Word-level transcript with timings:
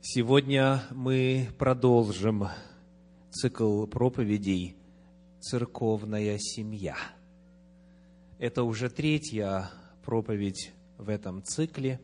Сегодня 0.00 0.84
мы 0.92 1.48
продолжим 1.58 2.46
цикл 3.30 3.84
проповедей 3.86 4.76
«Церковная 5.40 6.38
семья». 6.38 6.96
Это 8.38 8.62
уже 8.62 8.90
третья 8.90 9.68
проповедь 10.04 10.72
в 10.98 11.08
этом 11.08 11.42
цикле, 11.42 12.00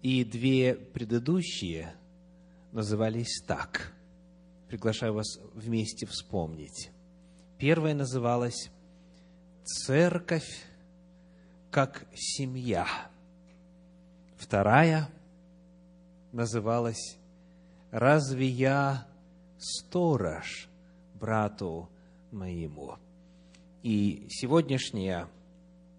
и 0.00 0.24
две 0.24 0.74
предыдущие 0.74 1.94
назывались 2.72 3.42
так. 3.46 3.92
Приглашаю 4.68 5.12
вас 5.12 5.38
вместе 5.52 6.06
вспомнить. 6.06 6.90
Первая 7.58 7.94
называлась 7.94 8.70
«Церковь 9.62 10.64
как 11.70 12.06
семья». 12.14 12.86
Вторая 14.38 15.10
называлась 16.34 17.16
«Разве 17.90 18.46
я 18.46 19.06
сторож 19.58 20.68
брату 21.14 21.88
моему?» 22.30 22.96
И 23.82 24.26
сегодняшняя 24.28 25.28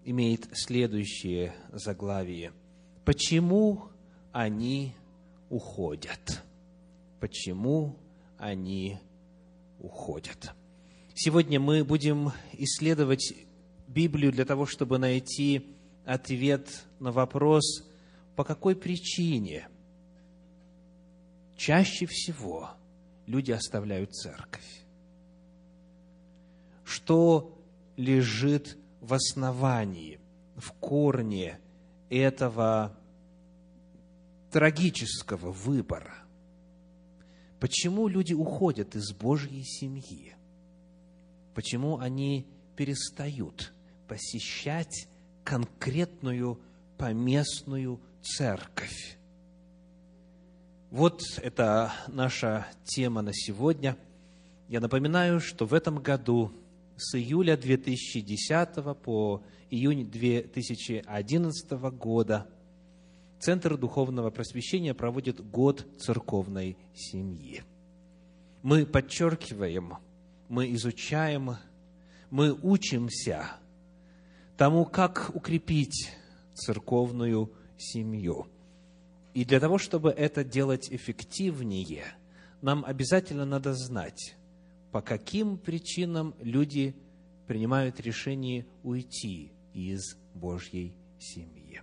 имеет 0.04 0.48
следующее 0.52 1.54
заглавие. 1.72 2.52
Почему 3.04 3.88
они 4.32 4.94
уходят? 5.48 6.42
Почему 7.18 7.96
они 8.36 8.98
уходят? 9.78 10.52
Сегодня 11.14 11.58
мы 11.58 11.82
будем 11.82 12.32
исследовать 12.52 13.32
Библию 13.88 14.32
для 14.32 14.44
того, 14.44 14.66
чтобы 14.66 14.98
найти 14.98 15.74
ответ 16.04 16.68
на 16.98 17.10
вопрос, 17.10 17.88
по 18.34 18.44
какой 18.44 18.76
причине 18.76 19.68
чаще 21.56 22.06
всего 22.06 22.70
люди 23.26 23.52
оставляют 23.52 24.14
церковь. 24.14 24.84
Что 26.84 27.58
лежит 27.96 28.78
в 29.00 29.14
основании, 29.14 30.20
в 30.56 30.72
корне 30.72 31.58
этого 32.08 32.96
трагического 34.50 35.50
выбора. 35.50 36.14
Почему 37.58 38.06
люди 38.08 38.32
уходят 38.32 38.94
из 38.94 39.12
Божьей 39.12 39.64
семьи? 39.64 40.34
Почему 41.54 41.98
они 41.98 42.46
перестают 42.76 43.72
посещать 44.06 45.08
конкретную 45.42 46.60
поместную 46.96 48.00
церковь? 48.22 49.18
Вот 50.90 51.20
это 51.42 51.92
наша 52.06 52.68
тема 52.84 53.20
на 53.20 53.32
сегодня. 53.32 53.96
Я 54.68 54.80
напоминаю, 54.80 55.40
что 55.40 55.66
в 55.66 55.74
этом 55.74 55.98
году 55.98 56.52
с 56.96 57.16
июля 57.16 57.56
2010 57.56 58.96
по 59.02 59.42
июнь 59.68 60.08
2011 60.08 61.70
года 61.98 62.46
Центр 63.40 63.76
Духовного 63.76 64.30
Просвещения 64.30 64.94
проводит 64.94 65.40
год 65.50 65.84
церковной 65.98 66.76
семьи. 66.94 67.64
Мы 68.62 68.86
подчеркиваем, 68.86 69.94
мы 70.48 70.72
изучаем, 70.74 71.56
мы 72.30 72.52
учимся 72.52 73.56
тому, 74.56 74.84
как 74.84 75.32
укрепить 75.34 76.12
церковную 76.54 77.50
семью. 77.76 78.46
И 79.36 79.44
для 79.44 79.60
того, 79.60 79.76
чтобы 79.76 80.12
это 80.12 80.44
делать 80.44 80.90
эффективнее, 80.90 82.06
нам 82.62 82.86
обязательно 82.86 83.44
надо 83.44 83.74
знать, 83.74 84.34
по 84.92 85.02
каким 85.02 85.58
причинам 85.58 86.34
люди 86.40 86.96
принимают 87.46 88.00
решение 88.00 88.64
уйти 88.82 89.52
из 89.74 90.16
Божьей 90.32 90.96
семьи. 91.18 91.82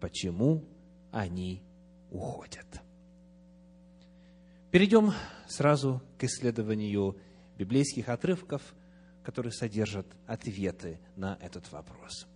Почему 0.00 0.68
они 1.10 1.62
уходят? 2.10 2.66
Перейдем 4.70 5.14
сразу 5.48 6.02
к 6.18 6.24
исследованию 6.24 7.16
библейских 7.56 8.10
отрывков, 8.10 8.60
которые 9.24 9.54
содержат 9.54 10.06
ответы 10.26 11.00
на 11.16 11.38
этот 11.40 11.72
вопрос. 11.72 12.26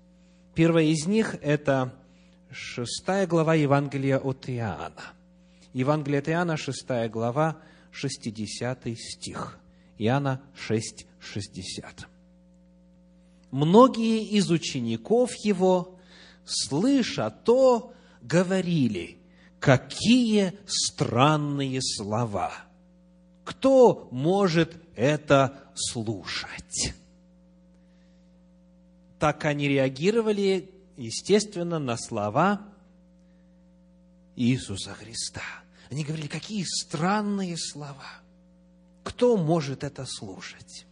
Первое 0.55 0.84
из 0.84 1.06
них– 1.06 1.37
это 1.43 1.93
шестая 2.51 3.27
глава 3.27 3.55
Евангелия 3.55 4.19
от 4.19 4.49
Иоанна. 4.49 5.12
Евангелие 5.73 6.21
от 6.21 6.29
Иоанна, 6.29 6.57
шестая 6.57 7.09
глава, 7.09 7.57
60 7.91 8.97
стих. 8.99 9.59
Иоанна 9.99 10.41
6, 10.55 11.06
60. 11.21 12.06
Многие 13.51 14.23
из 14.23 14.51
учеников 14.51 15.35
его, 15.45 15.99
слыша 16.45 17.31
то, 17.31 17.95
говорили, 18.23 19.19
какие 19.61 20.53
странные 20.67 21.81
слова. 21.83 22.53
Кто 23.45 24.09
может 24.11 24.75
это 24.95 25.59
слушать? 25.75 26.95
Так 29.19 29.45
они 29.45 29.69
реагировали, 29.69 30.71
естественно, 30.97 31.79
на 31.79 31.97
слова 31.97 32.62
Иисуса 34.34 34.95
Христа. 34.95 35.43
Они 35.91 36.05
говорили, 36.05 36.27
какие 36.27 36.65
странные 36.65 37.57
слова. 37.57 38.21
Кто 39.05 39.37
может 39.37 39.85
это 39.85 40.05
слушать? 40.05 40.87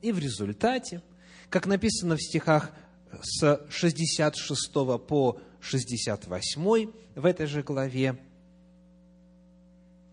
И 0.00 0.10
в 0.10 0.18
результате, 0.18 1.02
как 1.48 1.66
написано 1.66 2.16
в 2.16 2.22
стихах 2.22 2.72
с 3.22 3.66
66 3.68 4.72
по 5.06 5.38
68 5.60 6.90
в 7.14 7.26
этой 7.26 7.46
же 7.46 7.62
главе, 7.62 8.18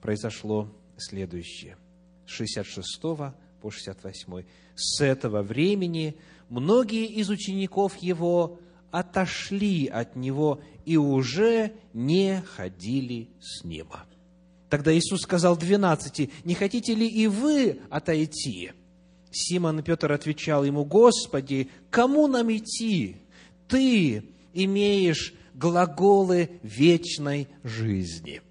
произошло 0.01 0.69
следующее. 0.97 1.77
С 2.27 2.31
66 2.31 3.01
по 3.61 3.71
68. 3.71 4.45
С 4.75 5.01
этого 5.01 5.41
времени 5.41 6.17
многие 6.49 7.05
из 7.05 7.29
учеников 7.29 7.97
его 7.97 8.59
отошли 8.91 9.87
от 9.87 10.15
него 10.15 10.61
и 10.85 10.97
уже 10.97 11.73
не 11.93 12.41
ходили 12.41 13.29
с 13.39 13.63
ним. 13.63 13.87
Тогда 14.69 14.95
Иисус 14.95 15.21
сказал 15.21 15.57
двенадцати, 15.57 16.29
не 16.43 16.53
хотите 16.53 16.93
ли 16.93 17.07
и 17.07 17.27
вы 17.27 17.79
отойти? 17.89 18.71
Симон 19.31 19.83
Петр 19.83 20.11
отвечал 20.11 20.63
ему, 20.63 20.85
Господи, 20.85 21.69
кому 21.89 22.27
нам 22.27 22.55
идти? 22.55 23.17
Ты 23.67 24.23
имеешь 24.53 25.33
глаголы 25.53 26.59
вечной 26.63 27.47
жизни. 27.63 28.41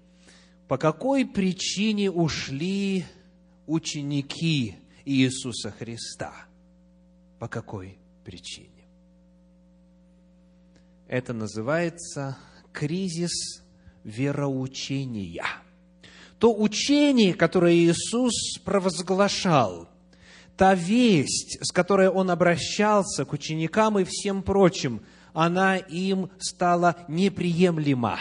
По 0.67 0.77
какой 0.77 1.25
причине 1.25 2.11
ушли 2.11 3.05
ученики 3.65 4.75
Иисуса 5.05 5.71
Христа? 5.71 6.33
По 7.39 7.47
какой 7.47 7.97
причине? 8.23 8.68
Это 11.09 11.33
называется 11.33 12.37
кризис 12.71 13.63
вероучения. 14.03 15.43
То 16.37 16.55
учение, 16.55 17.33
которое 17.33 17.73
Иисус 17.73 18.59
провозглашал, 18.63 19.89
та 20.55 20.75
весть, 20.75 21.57
с 21.61 21.71
которой 21.71 22.09
Он 22.09 22.29
обращался 22.29 23.25
к 23.25 23.33
ученикам 23.33 23.97
и 23.97 24.03
всем 24.03 24.43
прочим, 24.43 25.01
она 25.33 25.77
им 25.77 26.29
стала 26.37 26.95
неприемлема. 27.07 28.19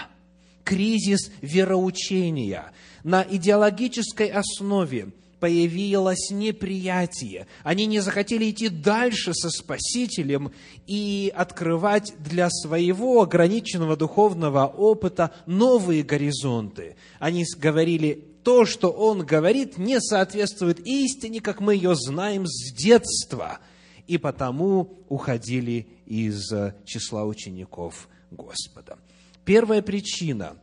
Кризис 0.65 1.31
вероучения 1.43 2.73
на 3.05 3.23
идеологической 3.23 4.29
основе– 4.29 5.13
появилось 5.41 6.31
неприятие. 6.31 7.47
Они 7.63 7.87
не 7.87 8.01
захотели 8.01 8.51
идти 8.51 8.69
дальше 8.69 9.35
со 9.35 9.51
Спасителем 9.51 10.53
и 10.87 11.33
открывать 11.35 12.15
для 12.19 12.51
своего 12.51 13.23
ограниченного 13.23 13.97
духовного 13.97 14.67
опыта 14.67 15.33
новые 15.47 16.03
горизонты. 16.03 16.97
Они 17.19 17.45
говорили, 17.57 18.25
то, 18.43 18.65
что 18.65 18.91
он 18.91 19.27
говорит, 19.27 19.79
не 19.79 20.01
соответствует 20.01 20.81
истине, 20.81 21.41
как 21.41 21.61
мы 21.61 21.75
ее 21.75 21.95
знаем 21.95 22.47
с 22.47 22.73
детства, 22.73 23.59
и 24.07 24.17
потому 24.17 25.05
уходили 25.09 25.87
из 26.07 26.51
числа 26.85 27.25
учеников 27.25 28.09
Господа. 28.31 28.99
Первая 29.45 29.83
причина, 29.83 30.57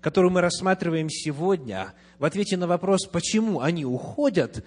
которую 0.00 0.32
мы 0.32 0.40
рассматриваем 0.40 1.08
сегодня– 1.08 1.94
в 2.20 2.24
ответе 2.26 2.58
на 2.58 2.66
вопрос, 2.66 3.06
почему 3.06 3.60
они 3.60 3.86
уходят, 3.86 4.62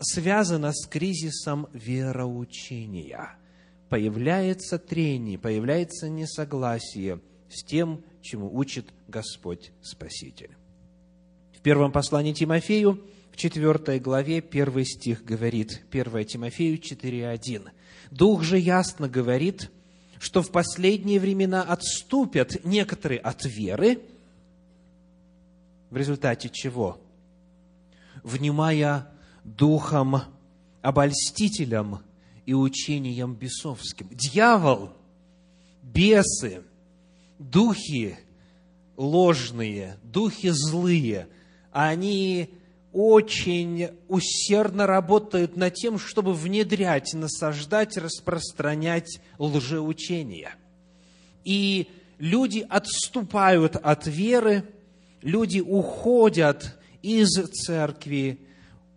связано 0.00 0.72
с 0.72 0.86
кризисом 0.86 1.68
вероучения. 1.74 3.36
Появляется 3.90 4.78
трение, 4.78 5.38
появляется 5.38 6.08
несогласие 6.08 7.20
с 7.50 7.62
тем, 7.62 8.02
чему 8.22 8.50
учит 8.56 8.86
Господь 9.06 9.70
Спаситель. 9.82 10.56
В 11.58 11.60
первом 11.60 11.92
послании 11.92 12.32
Тимофею, 12.32 13.04
в 13.32 13.36
четвертой 13.36 14.00
главе, 14.00 14.40
первый 14.40 14.86
стих 14.86 15.22
говорит, 15.22 15.82
1 15.92 16.24
Тимофею 16.24 16.78
4.1. 16.78 17.68
«Дух 18.10 18.42
же 18.44 18.58
ясно 18.58 19.10
говорит, 19.10 19.70
что 20.18 20.40
в 20.40 20.50
последние 20.50 21.20
времена 21.20 21.62
отступят 21.62 22.64
некоторые 22.64 23.20
от 23.20 23.44
веры, 23.44 24.00
в 25.90 25.96
результате 25.96 26.48
чего? 26.48 27.00
Внимая 28.22 29.08
духом 29.44 30.22
обольстителям 30.82 32.02
и 32.46 32.54
учениям 32.54 33.34
бесовским. 33.34 34.08
Дьявол, 34.10 34.90
бесы, 35.82 36.62
духи 37.38 38.16
ложные, 38.96 39.96
духи 40.02 40.50
злые, 40.50 41.28
они 41.72 42.50
очень 42.92 43.88
усердно 44.08 44.86
работают 44.86 45.56
над 45.56 45.74
тем, 45.74 45.98
чтобы 45.98 46.34
внедрять, 46.34 47.14
насаждать, 47.14 47.96
распространять 47.96 49.20
лжеучения. 49.38 50.54
И 51.44 51.88
люди 52.18 52.66
отступают 52.68 53.76
от 53.76 54.06
веры, 54.06 54.64
люди 55.22 55.60
уходят 55.60 56.78
из 57.02 57.28
церкви, 57.52 58.40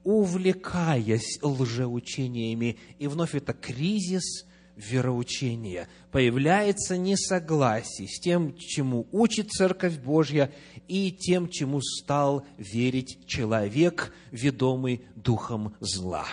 увлекаясь 0.03 1.39
лжеучениями. 1.41 2.77
И 2.99 3.07
вновь 3.07 3.35
это 3.35 3.53
кризис 3.53 4.45
вероучения. 4.75 5.87
Появляется 6.11 6.97
несогласие 6.97 8.07
с 8.07 8.19
тем, 8.19 8.55
чему 8.57 9.07
учит 9.11 9.51
Церковь 9.51 9.99
Божья, 9.99 10.51
и 10.87 11.11
тем, 11.11 11.47
чему 11.47 11.81
стал 11.81 12.45
верить 12.57 13.19
человек, 13.27 14.13
ведомый 14.31 15.01
духом 15.15 15.75
зла. 15.79 16.25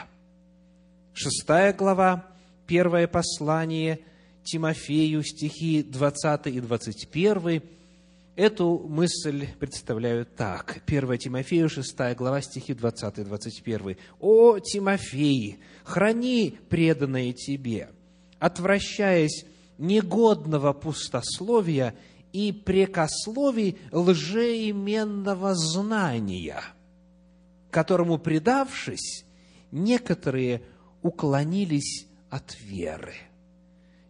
Шестая 1.12 1.72
глава, 1.74 2.26
первое 2.66 3.06
послание 3.06 4.00
Тимофею, 4.42 5.22
стихи 5.22 5.82
20 5.82 6.46
и 6.46 6.60
21 6.60 7.62
Эту 8.36 8.78
мысль 8.78 9.48
представляю 9.58 10.24
так. 10.24 10.82
1 10.86 11.18
Тимофею, 11.18 11.68
6 11.68 12.16
глава, 12.16 12.40
стихи 12.40 12.74
20 12.74 13.18
и 13.18 13.24
21. 13.24 13.96
«О, 14.20 14.58
Тимофей, 14.60 15.58
храни 15.82 16.56
преданное 16.68 17.32
тебе, 17.32 17.90
отвращаясь 18.38 19.44
негодного 19.78 20.72
пустословия 20.72 21.94
и 22.32 22.52
прекословий 22.52 23.78
лжеименного 23.90 25.54
знания, 25.56 26.62
которому 27.70 28.18
предавшись, 28.18 29.24
некоторые 29.72 30.62
уклонились 31.02 32.06
от 32.30 32.56
веры». 32.60 33.14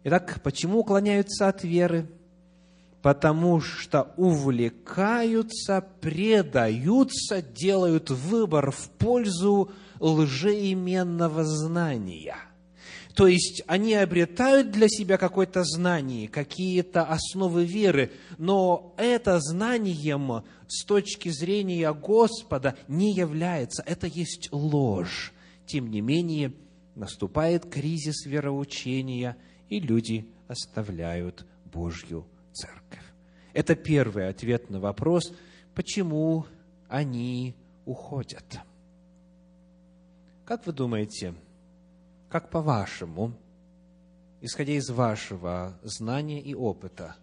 Итак, 0.03 0.41
почему 0.43 0.79
уклоняются 0.79 1.47
от 1.47 1.63
веры? 1.63 2.07
Потому 3.01 3.61
что 3.61 4.13
увлекаются, 4.17 5.85
предаются, 6.01 7.41
делают 7.41 8.09
выбор 8.09 8.71
в 8.71 8.89
пользу 8.91 9.71
лжеименного 9.99 11.43
знания. 11.43 12.35
То 13.15 13.27
есть 13.27 13.61
они 13.67 13.93
обретают 13.93 14.71
для 14.71 14.87
себя 14.87 15.17
какое-то 15.17 15.63
знание, 15.63 16.29
какие-то 16.29 17.03
основы 17.03 17.65
веры, 17.65 18.11
но 18.37 18.93
это 18.97 19.39
знанием 19.39 20.43
с 20.67 20.85
точки 20.85 21.29
зрения 21.29 21.91
Господа 21.93 22.77
не 22.87 23.13
является, 23.13 23.83
это 23.85 24.07
есть 24.07 24.47
ложь. 24.51 25.33
Тем 25.65 25.91
не 25.91 25.99
менее, 25.99 26.53
наступает 26.95 27.65
кризис 27.65 28.25
вероучения, 28.25 29.35
и 29.67 29.79
люди 29.79 30.25
оставляют 30.47 31.45
Божью 31.65 32.25
церковь. 32.51 33.03
Это 33.53 33.75
первый 33.75 34.29
ответ 34.29 34.69
на 34.69 34.79
вопрос, 34.79 35.33
почему 35.75 36.45
они 36.87 37.55
уходят. 37.85 38.59
Как 40.45 40.65
вы 40.65 40.73
думаете, 40.73 41.33
как 42.29 42.49
по-вашему, 42.49 43.33
исходя 44.41 44.73
из 44.73 44.89
вашего 44.89 45.79
знания 45.83 46.41
и 46.41 46.53
опыта, 46.53 47.15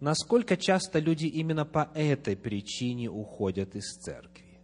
насколько 0.00 0.56
часто 0.56 0.98
люди 0.98 1.26
именно 1.26 1.64
по 1.64 1.90
этой 1.94 2.36
причине 2.36 3.08
уходят 3.08 3.74
из 3.74 3.96
церкви? 3.96 4.60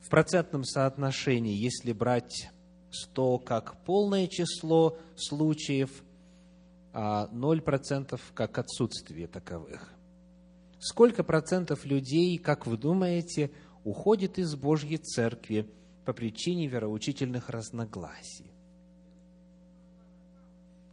В 0.00 0.10
процентном 0.10 0.64
соотношении, 0.64 1.54
если 1.54 1.92
брать 1.92 2.50
100 2.90 3.38
как 3.40 3.82
полное 3.84 4.26
число 4.26 4.98
случаев, 5.16 6.02
а 6.92 7.28
0% 7.32 8.20
как 8.34 8.58
отсутствие 8.58 9.26
таковых. 9.26 9.92
Сколько 10.78 11.24
процентов 11.24 11.84
людей, 11.84 12.38
как 12.38 12.66
вы 12.66 12.76
думаете, 12.76 13.50
уходит 13.84 14.38
из 14.38 14.54
Божьей 14.54 14.98
Церкви 14.98 15.68
по 16.04 16.12
причине 16.12 16.66
вероучительных 16.68 17.50
разногласий? 17.50 18.52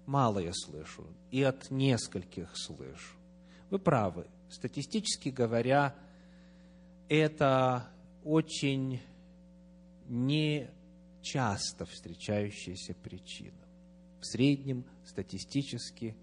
Мало 0.06 0.40
я 0.40 0.52
слышу, 0.54 1.06
и 1.32 1.42
от 1.42 1.72
нескольких 1.72 2.56
слышу. 2.56 3.18
Вы 3.70 3.80
правы. 3.80 4.28
Статистически 4.50 5.30
говоря, 5.30 5.96
это 7.10 7.88
очень 8.24 9.02
не 10.08 10.70
часто 11.26 11.86
встречающаяся 11.86 12.94
причина. 12.94 13.58
В 14.22 14.26
среднем, 14.26 14.86
статистически, 15.04 16.16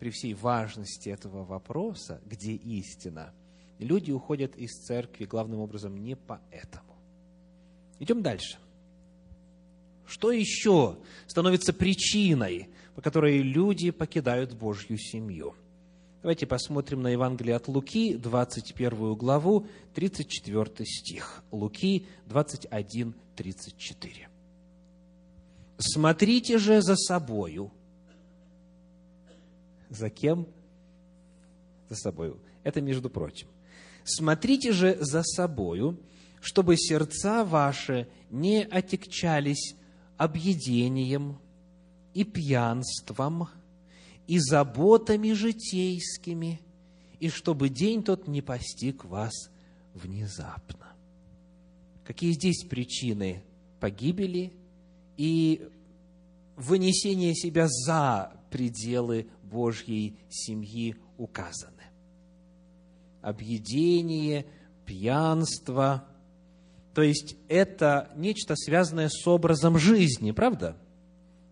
при 0.00 0.10
всей 0.10 0.34
важности 0.34 1.08
этого 1.08 1.44
вопроса, 1.44 2.20
где 2.26 2.52
истина, 2.52 3.32
люди 3.78 4.10
уходят 4.10 4.56
из 4.56 4.72
церкви 4.84 5.26
главным 5.26 5.60
образом 5.60 5.96
не 5.96 6.16
поэтому. 6.16 6.96
Идем 8.00 8.22
дальше. 8.22 8.58
Что 10.04 10.32
еще 10.32 10.98
становится 11.26 11.72
причиной, 11.72 12.68
по 12.96 13.00
которой 13.00 13.38
люди 13.38 13.92
покидают 13.92 14.54
Божью 14.54 14.98
семью? 14.98 15.54
Давайте 16.20 16.46
посмотрим 16.46 17.02
на 17.02 17.08
Евангелие 17.08 17.54
от 17.54 17.68
Луки, 17.68 18.16
21 18.16 19.14
главу, 19.14 19.66
34 19.94 20.84
стих. 20.84 21.42
Луки 21.50 22.06
21, 22.26 23.14
34. 23.36 24.31
Смотрите 25.84 26.58
же 26.58 26.80
за 26.80 26.94
собою. 26.94 27.72
За 29.90 30.10
кем? 30.10 30.46
За 31.88 31.96
собою. 31.96 32.40
Это 32.62 32.80
между 32.80 33.10
прочим. 33.10 33.48
Смотрите 34.04 34.70
же 34.72 34.96
за 35.00 35.24
собою, 35.24 35.98
чтобы 36.40 36.76
сердца 36.76 37.44
ваши 37.44 38.08
не 38.30 38.62
отекчались 38.62 39.74
объедением 40.16 41.40
и 42.14 42.22
пьянством, 42.22 43.48
и 44.28 44.38
заботами 44.38 45.32
житейскими, 45.32 46.60
и 47.18 47.28
чтобы 47.28 47.68
день 47.68 48.04
тот 48.04 48.28
не 48.28 48.40
постиг 48.40 49.04
вас 49.04 49.50
внезапно. 49.94 50.92
Какие 52.04 52.32
здесь 52.32 52.64
причины 52.64 53.42
погибели 53.80 54.52
и 55.16 55.68
вынесение 56.56 57.34
себя 57.34 57.68
за 57.68 58.32
пределы 58.50 59.28
Божьей 59.42 60.18
семьи 60.28 60.96
указаны. 61.16 61.82
Объедение, 63.20 64.46
пьянство, 64.84 66.06
то 66.94 67.02
есть 67.02 67.36
это 67.48 68.10
нечто 68.16 68.54
связанное 68.56 69.08
с 69.08 69.26
образом 69.26 69.78
жизни, 69.78 70.32
правда? 70.32 70.76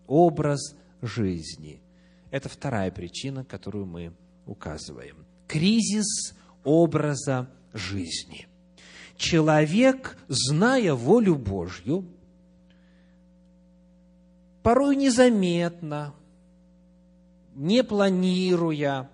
Образ 0.07 0.75
жизни. 1.01 1.81
Это 2.29 2.47
вторая 2.47 2.91
причина, 2.91 3.43
которую 3.43 3.85
мы 3.85 4.13
указываем. 4.45 5.25
Кризис 5.47 6.35
образа 6.63 7.49
жизни. 7.73 8.47
Человек, 9.17 10.17
зная 10.27 10.93
волю 10.93 11.35
Божью, 11.35 12.05
порой 14.63 14.95
незаметно, 14.95 16.13
не 17.55 17.83
планируя, 17.83 19.09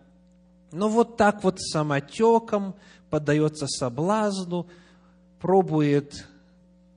но 0.71 0.89
вот 0.89 1.17
так 1.17 1.43
вот 1.43 1.59
самотеком 1.59 2.75
поддается 3.09 3.67
соблазну, 3.67 4.67
пробует 5.39 6.27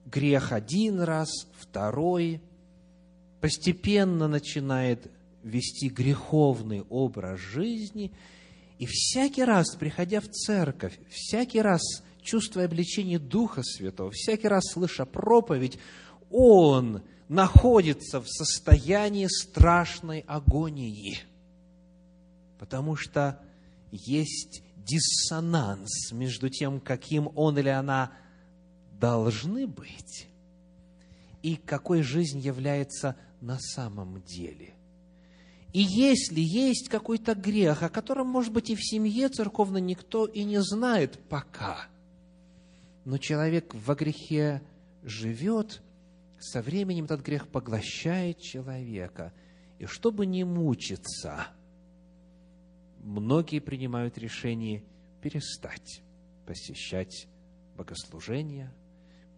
грех 0.06 0.52
один 0.52 1.00
раз, 1.00 1.46
второй, 1.58 2.40
постепенно 3.40 4.28
начинает 4.28 5.10
вести 5.42 5.88
греховный 5.88 6.82
образ 6.88 7.40
жизни, 7.40 8.12
И 8.78 8.86
всякий 8.86 9.44
раз, 9.44 9.76
приходя 9.76 10.22
в 10.22 10.28
церковь, 10.28 10.98
всякий 11.10 11.60
раз 11.60 11.82
чувствуя 12.22 12.64
обличение 12.64 13.18
Духа 13.18 13.62
Святого, 13.62 14.10
всякий 14.10 14.48
раз 14.48 14.64
слыша 14.72 15.04
проповедь, 15.04 15.78
он 16.30 17.02
находится 17.30 18.20
в 18.20 18.28
состоянии 18.28 19.28
страшной 19.28 20.24
агонии, 20.26 21.20
потому 22.58 22.96
что 22.96 23.40
есть 23.92 24.64
диссонанс 24.78 26.10
между 26.10 26.48
тем, 26.48 26.80
каким 26.80 27.30
он 27.36 27.56
или 27.56 27.68
она 27.68 28.10
должны 28.98 29.68
быть, 29.68 30.26
и 31.40 31.54
какой 31.54 32.02
жизнь 32.02 32.40
является 32.40 33.14
на 33.40 33.60
самом 33.60 34.20
деле. 34.22 34.74
И 35.72 35.82
если 35.82 36.40
есть 36.40 36.88
какой-то 36.88 37.36
грех, 37.36 37.84
о 37.84 37.90
котором, 37.90 38.26
может 38.26 38.52
быть, 38.52 38.70
и 38.70 38.74
в 38.74 38.82
семье 38.82 39.28
церковной 39.28 39.80
никто 39.80 40.26
и 40.26 40.42
не 40.42 40.60
знает 40.60 41.20
пока, 41.28 41.86
но 43.04 43.18
человек 43.18 43.72
во 43.72 43.94
грехе 43.94 44.62
живет, 45.04 45.80
со 46.40 46.62
временем 46.62 47.04
этот 47.04 47.22
грех 47.22 47.48
поглощает 47.48 48.40
человека. 48.40 49.32
И 49.78 49.86
чтобы 49.86 50.26
не 50.26 50.44
мучиться, 50.44 51.46
многие 52.98 53.60
принимают 53.60 54.18
решение 54.18 54.82
перестать 55.22 56.02
посещать 56.50 57.28
богослужения, 57.76 58.74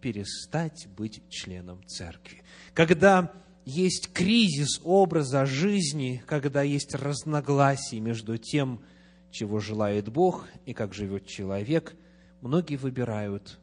перестать 0.01 0.87
быть 0.97 1.21
членом 1.29 1.85
церкви. 1.85 2.41
Когда 2.73 3.31
есть 3.65 4.11
кризис 4.11 4.81
образа 4.83 5.45
жизни, 5.45 6.23
когда 6.25 6.63
есть 6.63 6.95
разногласия 6.95 7.99
между 7.99 8.39
тем, 8.39 8.83
чего 9.29 9.59
желает 9.59 10.09
Бог 10.09 10.47
и 10.65 10.73
как 10.73 10.95
живет 10.95 11.27
человек, 11.27 11.95
многие 12.41 12.77
выбирают 12.77 13.59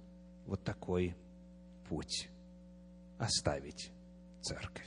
вот 0.47 0.62
такой 0.62 1.16
путь– 1.88 2.28
оставить 3.20 3.90
церковь. 4.40 4.86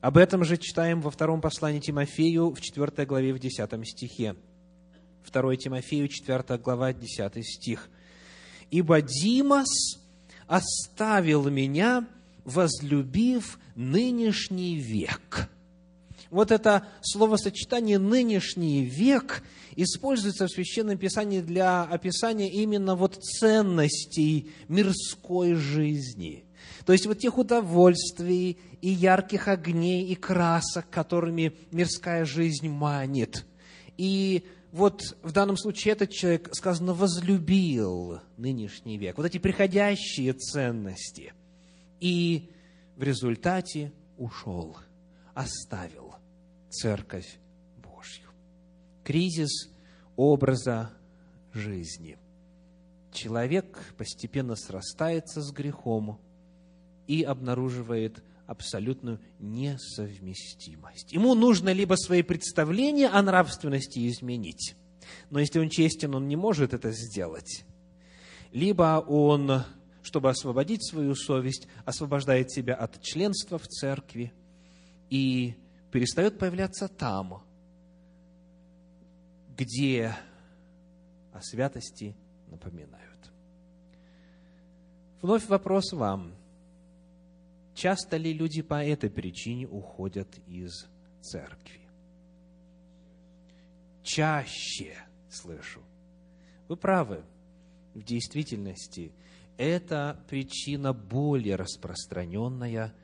Об 0.00 0.18
этом 0.18 0.44
же 0.44 0.56
читаем 0.56 1.00
во 1.00 1.10
втором 1.10 1.40
послании 1.40 1.80
Тимофею 1.80 2.50
в 2.50 2.60
4 2.60 3.06
главе 3.06 3.32
в 3.32 3.38
10 3.38 3.88
стихе. 3.88 4.36
2 5.32 5.56
Тимофею, 5.56 6.08
4 6.08 6.58
глава, 6.58 6.92
10 6.92 7.44
стих. 7.44 7.88
«Ибо 8.70 9.00
Димас 9.00 9.98
оставил 10.46 11.48
меня, 11.48 12.06
возлюбив 12.44 13.58
нынешний 13.74 14.76
век». 14.76 15.48
Вот 16.30 16.50
это 16.50 16.86
словосочетание 17.02 17.98
«нынешний 17.98 18.84
век» 18.84 19.44
используется 19.76 20.46
в 20.46 20.50
Священном 20.50 20.98
Писании 20.98 21.40
для 21.40 21.84
описания 21.84 22.50
именно 22.50 22.96
вот 22.96 23.16
ценностей 23.22 24.50
мирской 24.68 25.54
жизни. 25.54 26.44
То 26.84 26.92
есть 26.92 27.06
вот 27.06 27.18
тех 27.18 27.38
удовольствий 27.38 28.58
и 28.80 28.88
ярких 28.88 29.48
огней 29.48 30.06
и 30.06 30.14
красок, 30.14 30.88
которыми 30.90 31.56
мирская 31.72 32.24
жизнь 32.24 32.68
манит. 32.68 33.44
И 33.96 34.44
вот 34.72 35.16
в 35.22 35.32
данном 35.32 35.56
случае 35.56 35.92
этот 35.92 36.10
человек, 36.10 36.50
сказано, 36.54 36.92
возлюбил 36.92 38.20
нынешний 38.36 38.98
век, 38.98 39.16
вот 39.16 39.26
эти 39.26 39.38
приходящие 39.38 40.32
ценности, 40.34 41.32
и 42.00 42.50
в 42.96 43.02
результате 43.02 43.92
ушел, 44.18 44.76
оставил 45.34 46.14
церковь 46.70 47.38
Божью. 47.78 48.28
Кризис 49.02 49.70
образа 50.16 50.90
жизни. 51.52 52.18
Человек 53.12 53.94
постепенно 53.96 54.56
срастается 54.56 55.40
с 55.40 55.50
грехом 55.52 56.20
и 57.06 57.22
обнаруживает 57.22 58.22
абсолютную 58.46 59.20
несовместимость. 59.38 61.12
Ему 61.12 61.34
нужно 61.34 61.72
либо 61.72 61.94
свои 61.94 62.22
представления 62.22 63.08
о 63.08 63.22
нравственности 63.22 64.08
изменить, 64.08 64.76
но 65.30 65.40
если 65.40 65.58
он 65.58 65.68
честен, 65.68 66.14
он 66.14 66.28
не 66.28 66.36
может 66.36 66.72
это 66.72 66.92
сделать. 66.92 67.64
Либо 68.52 69.04
он, 69.06 69.64
чтобы 70.02 70.30
освободить 70.30 70.88
свою 70.88 71.14
совесть, 71.14 71.66
освобождает 71.84 72.50
себя 72.50 72.74
от 72.74 73.02
членства 73.02 73.58
в 73.58 73.66
церкви 73.66 74.32
и 75.10 75.54
перестает 75.90 76.38
появляться 76.38 76.88
там, 76.88 77.42
где 79.56 80.16
о 81.32 81.40
святости 81.42 82.16
напоминают. 82.48 83.06
Вновь 85.20 85.48
вопрос 85.48 85.92
вам– 85.92 86.34
Часто 87.76 88.16
ли 88.16 88.32
люди 88.32 88.62
по 88.62 88.82
этой 88.82 89.10
причине 89.10 89.68
уходят 89.68 90.38
из 90.46 90.86
церкви? 91.20 91.82
Чаще 94.02 94.96
слышу. 95.28 95.82
Вы 96.68 96.76
правы. 96.76 97.22
В 97.92 98.02
действительности 98.02 99.12
это 99.58 100.18
причина 100.26 100.94
более 100.94 101.56
распространенная, 101.56 102.94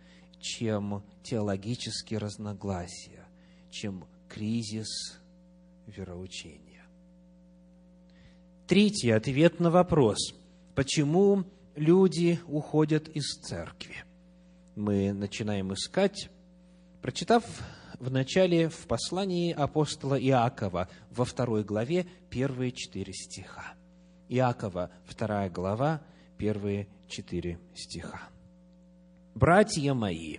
чем 0.40 1.04
теологические 1.22 2.18
разногласия, 2.18 3.26
чем 3.70 4.06
кризис 4.26 5.20
вероучения. 5.86 6.86
Третий 8.66 9.10
ответ 9.10 9.60
на 9.60 9.70
вопрос, 9.70 10.34
почему 10.74 11.44
люди 11.76 12.40
уходят 12.46 13.08
из 13.08 13.34
церкви– 13.38 13.96
мы 14.76 15.12
начинаем 15.12 15.72
искать, 15.74 16.30
прочитав 17.00 17.44
в 17.98 18.10
начале 18.10 18.68
в 18.68 18.86
послании 18.86 19.52
апостола 19.52 20.18
Иакова 20.18 20.88
во 21.10 21.24
второй 21.24 21.62
главе 21.62 22.06
первые 22.30 22.72
четыре 22.72 23.12
стиха. 23.12 23.74
Иакова, 24.28 24.90
вторая 25.04 25.50
глава, 25.50 26.00
первые 26.38 26.88
четыре 27.08 27.58
стиха. 27.74 28.22
«Братья 29.34 29.94
мои, 29.94 30.38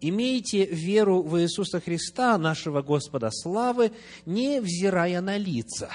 имейте 0.00 0.66
веру 0.66 1.22
в 1.22 1.40
Иисуса 1.40 1.80
Христа, 1.80 2.36
нашего 2.38 2.82
Господа 2.82 3.30
славы, 3.30 3.92
не 4.26 4.60
взирая 4.60 5.20
на 5.20 5.36
лица. 5.36 5.90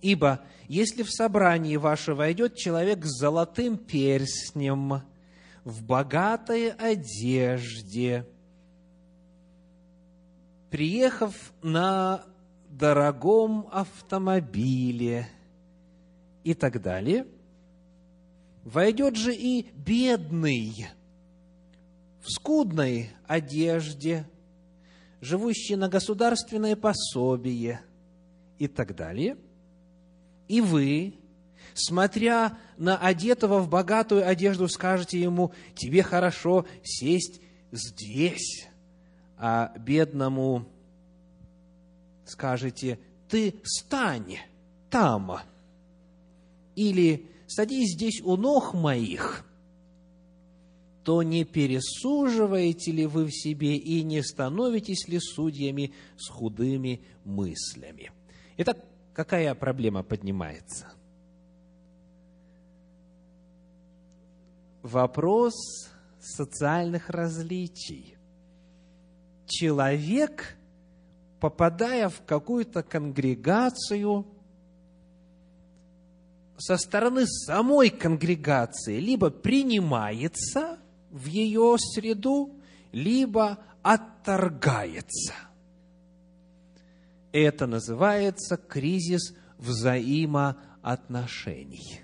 Ибо 0.00 0.40
если 0.68 1.02
в 1.02 1.10
собрании 1.10 1.76
ваше 1.76 2.14
войдет 2.14 2.56
человек 2.56 3.04
с 3.04 3.18
золотым 3.18 3.76
перстнем– 3.78 5.02
в 5.64 5.82
богатой 5.82 6.70
одежде, 6.70 8.26
приехав 10.70 11.52
на 11.62 12.24
дорогом 12.68 13.68
автомобиле 13.72 15.28
и 16.42 16.54
так 16.54 16.82
далее, 16.82 17.26
войдет 18.64 19.16
же 19.16 19.34
и 19.34 19.70
бедный 19.74 20.88
в 22.20 22.30
скудной 22.30 23.10
одежде, 23.26 24.26
живущий 25.20 25.76
на 25.76 25.88
государственное 25.88 26.76
пособие 26.76 27.80
и 28.58 28.68
так 28.68 28.94
далее, 28.94 29.36
и 30.48 30.60
вы, 30.60 31.14
смотря 31.74 32.56
на 32.78 32.96
одетого 32.96 33.58
в 33.60 33.68
богатую 33.68 34.26
одежду, 34.26 34.68
скажете 34.68 35.20
ему, 35.20 35.52
тебе 35.74 36.02
хорошо 36.02 36.64
сесть 36.82 37.40
здесь, 37.72 38.66
а 39.36 39.72
бедному 39.78 40.66
скажете, 42.24 42.98
ты 43.28 43.54
стань 43.64 44.38
там, 44.88 45.40
или 46.76 47.26
садись 47.46 47.94
здесь 47.94 48.20
у 48.22 48.36
ног 48.36 48.74
моих, 48.74 49.44
то 51.02 51.22
не 51.22 51.44
пересуживаете 51.44 52.92
ли 52.92 53.06
вы 53.06 53.26
в 53.26 53.30
себе 53.30 53.76
и 53.76 54.02
не 54.02 54.22
становитесь 54.22 55.06
ли 55.06 55.18
судьями 55.20 55.92
с 56.16 56.30
худыми 56.30 57.02
мыслями? 57.24 58.10
Итак, 58.56 58.78
какая 59.12 59.54
проблема 59.54 60.02
поднимается– 60.02 60.88
вопрос 64.84 65.88
социальных 66.20 67.10
различий. 67.10 68.16
Человек, 69.46 70.56
попадая 71.40 72.08
в 72.08 72.22
какую-то 72.24 72.84
конгрегацию, 72.84 74.24
со 76.56 76.76
стороны 76.76 77.26
самой 77.26 77.90
конгрегации 77.90 79.00
либо 79.00 79.30
принимается 79.30 80.78
в 81.10 81.26
ее 81.26 81.74
среду, 81.78 82.54
либо 82.92 83.58
отторгается. 83.82 85.34
Это 87.32 87.66
называется 87.66 88.56
кризис 88.56 89.34
взаимоотношений. 89.58 92.03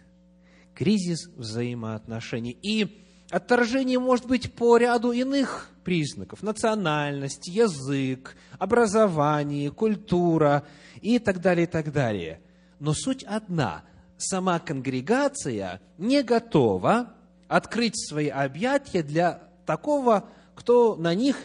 Кризис 0.80 1.28
взаимоотношений. 1.37 2.56
И 2.62 3.02
отторжение 3.28 3.99
может 3.99 4.25
быть 4.25 4.54
по 4.54 4.78
ряду 4.78 5.12
иных 5.12 5.68
признаков. 5.84 6.42
Национальность, 6.42 7.49
язык, 7.49 8.34
образование, 8.58 9.70
культура 9.70 10.66
и 11.02 11.18
так 11.18 11.42
далее, 11.42 11.64
и 11.64 11.70
так 11.70 11.92
далее. 11.92 12.40
Но 12.78 12.94
суть 12.94 13.25
одна. 13.25 13.84
Сама 14.16 14.58
конгрегация 14.58 15.82
не 15.99 16.22
готова 16.22 17.12
открыть 17.46 18.08
свои 18.08 18.28
объятия 18.28 19.02
для 19.02 19.42
такого, 19.66 20.30
кто 20.54 20.96
на 20.96 21.14
них 21.14 21.37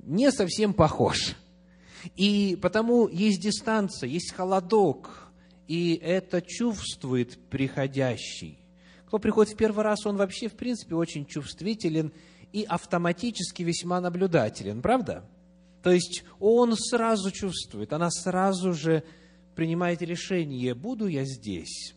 не 0.00 0.32
совсем 0.32 0.74
похож. 0.74 1.36
И 2.16 2.58
потому 2.60 3.06
есть 3.06 3.40
дистанция, 3.40 4.08
есть 4.08 4.32
холодок, 4.32 5.30
и 5.68 5.94
это 5.94 6.42
чувствует 6.42 7.38
приходящий. 7.50 8.59
Кто 9.10 9.18
приходит 9.18 9.54
в 9.54 9.56
первый 9.56 9.82
раз, 9.82 10.06
он 10.06 10.16
вообще, 10.16 10.46
в 10.46 10.52
принципе, 10.52 10.94
очень 10.94 11.26
чувствителен 11.26 12.12
и 12.52 12.62
автоматически 12.62 13.64
весьма 13.64 14.00
наблюдателен, 14.00 14.80
правда? 14.82 15.28
То 15.82 15.90
есть 15.90 16.22
он 16.38 16.76
сразу 16.76 17.32
чувствует, 17.32 17.92
она 17.92 18.08
сразу 18.08 18.72
же 18.72 19.02
принимает 19.56 20.00
решение, 20.00 20.76
буду 20.76 21.08
я 21.08 21.24
здесь 21.24 21.96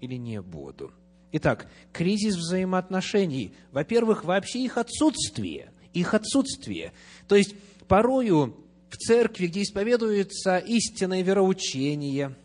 или 0.00 0.14
не 0.14 0.40
буду. 0.40 0.92
Итак, 1.32 1.68
кризис 1.92 2.36
взаимоотношений. 2.36 3.52
Во-первых, 3.72 4.22
вообще 4.22 4.60
их 4.60 4.78
отсутствие. 4.78 5.72
Их 5.94 6.14
отсутствие. 6.14 6.92
То 7.26 7.34
есть, 7.34 7.56
порою 7.88 8.54
в 8.88 8.96
церкви, 8.98 9.48
где 9.48 9.62
исповедуется 9.62 10.58
истинное 10.58 11.22
вероучение, 11.22 12.36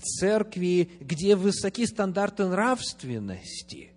церкви, 0.00 0.90
где 1.00 1.36
высоки 1.36 1.86
стандарты 1.86 2.46
нравственности, 2.46 3.92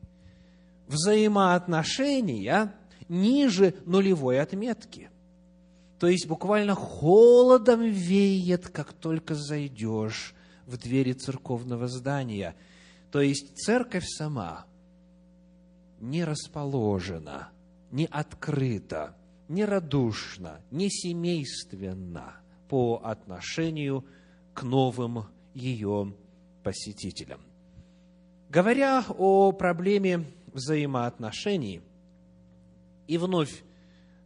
взаимоотношения 0.88 2.74
ниже 3.08 3.75
нулевой 3.86 4.39
отметки. 4.39 5.10
То 6.00 6.08
есть 6.08 6.27
буквально 6.27 6.75
холодом 6.75 7.84
веет, 7.84 8.70
как 8.70 8.93
только 8.93 9.36
зайдешь 9.36 10.34
в 10.65 10.77
двери 10.77 11.13
церковного 11.13 11.88
здания. 11.88 12.55
То 13.12 13.22
есть 13.22 13.55
церковь 13.58 14.05
сама 14.08 14.65
не 16.00 16.24
расположена, 16.24 17.50
не 17.91 18.05
открыта, 18.05 19.15
не 19.48 19.65
радушна, 19.65 20.62
не 20.72 20.89
семейственна 20.89 22.38
по 22.67 23.01
отношению 23.03 24.05
к 24.53 24.63
новым 24.63 25.25
ее 25.53 26.13
посетителям. 26.63 27.41
Говоря 28.50 29.05
о 29.17 29.51
проблеме 29.51 30.25
взаимоотношений, 30.53 31.81
и 33.08 33.17
вновь 33.17 33.63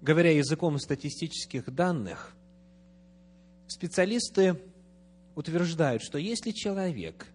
говоря 0.02 0.32
языком 0.32 0.78
статистических 0.78 1.74
данных, 1.74 2.36
специалисты 3.68 4.60
утверждают, 5.36 6.04
что 6.04 6.18
если 6.18 6.52
человек, 6.52 7.28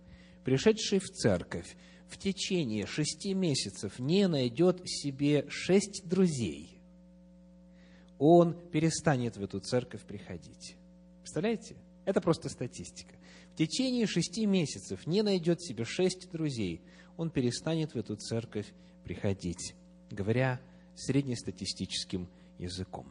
пришедший 0.44 1.00
в 1.00 1.08
церковь, 1.10 1.76
в 2.08 2.18
течение 2.18 2.86
шести 2.86 3.34
месяцев 3.34 3.98
не 3.98 4.26
найдет 4.26 4.82
себе 4.88 5.46
шесть 5.48 6.02
друзей, 6.08 6.80
он 8.18 8.54
перестанет 8.70 9.36
в 9.36 9.42
эту 9.42 9.60
церковь 9.60 10.02
приходить. 10.02 10.76
Представляете? 11.22 11.76
Это 12.04 12.20
просто 12.20 12.48
статистика. 12.48 13.14
Течение 13.60 14.06
шести 14.06 14.46
месяцев 14.46 15.06
не 15.06 15.20
найдет 15.20 15.60
себе 15.60 15.84
шесть 15.84 16.30
друзей, 16.30 16.80
он 17.18 17.28
перестанет 17.28 17.92
в 17.92 17.98
эту 17.98 18.16
церковь 18.16 18.72
приходить, 19.04 19.74
говоря 20.10 20.62
среднестатистическим 20.94 22.30
языком. 22.58 23.06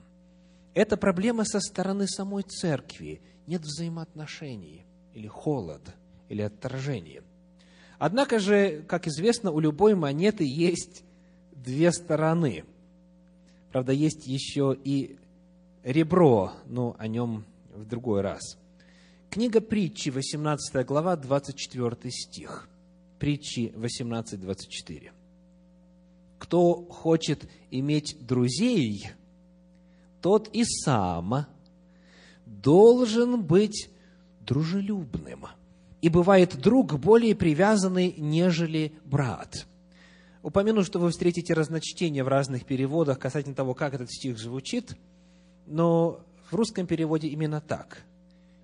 Это 0.74 0.98
проблема 0.98 1.46
со 1.46 1.60
стороны 1.60 2.08
самой 2.08 2.42
церкви. 2.42 3.22
Нет 3.46 3.62
взаимоотношений, 3.62 4.88
или 5.14 5.28
холод, 5.28 5.84
или 6.30 6.42
отторжение. 6.42 7.22
Однако 8.00 8.40
же, 8.40 8.84
как 8.88 9.08
известно, 9.08 9.52
у 9.52 9.60
любой 9.60 9.94
монеты 9.94 10.46
есть 10.48 11.04
две 11.52 11.92
стороны. 11.92 12.66
Правда, 13.72 13.92
есть 13.92 14.26
еще 14.26 14.76
и 14.84 15.16
ребро, 15.84 16.54
но 16.66 16.96
о 16.98 17.08
нем 17.08 17.46
в 17.72 17.86
другой 17.86 18.22
раз. 18.22 18.59
Книга 19.30 19.62
притчи, 19.62 20.10
18 20.10 20.86
глава, 20.86 21.16
24 21.16 22.12
стих. 22.12 22.70
Притчи 23.20 23.72
18, 23.76 24.40
24 24.40 25.12
кто 26.40 26.84
хочет 26.86 27.48
иметь 27.70 28.18
друзей, 28.26 29.12
тот 30.22 30.50
и 30.52 30.64
сам 30.64 31.46
должен 32.46 33.44
быть 33.44 33.90
дружелюбным. 34.42 35.46
И 36.02 36.10
бывает 36.10 36.58
друг 36.60 36.98
более 36.98 37.36
привязанный, 37.36 38.16
нежели 38.18 38.94
брат. 39.04 39.68
Упомяну, 40.42 40.84
что 40.84 40.98
вы 40.98 41.12
встретите 41.12 41.54
разночтения 41.54 42.24
в 42.24 42.30
разных 42.30 42.66
переводах 42.66 43.20
касательно 43.20 43.54
того, 43.54 43.74
как 43.74 43.94
этот 43.94 44.10
стих 44.10 44.40
звучит, 44.40 44.96
но 45.68 46.22
в 46.50 46.56
русском 46.56 46.88
переводе 46.88 47.28
именно 47.28 47.60
так. 47.60 48.04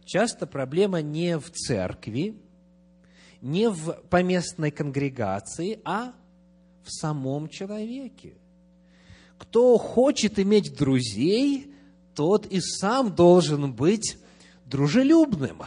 Часто 0.06 0.46
проблема 0.46 1.02
не 1.02 1.38
в 1.40 1.50
церкви, 1.50 2.36
не 3.42 3.70
в 3.70 3.94
поместной 4.10 4.70
конгрегации, 4.72 5.80
а 5.84 6.14
в 6.84 6.92
самом 6.92 7.50
человеке. 7.50 8.36
Кто 9.40 9.78
хочет 9.78 10.40
иметь 10.40 10.76
друзей, 10.76 11.74
тот 12.14 12.46
и 12.46 12.62
сам 12.62 13.14
должен 13.14 13.74
быть 13.74 14.18
дружелюбным. 14.66 15.64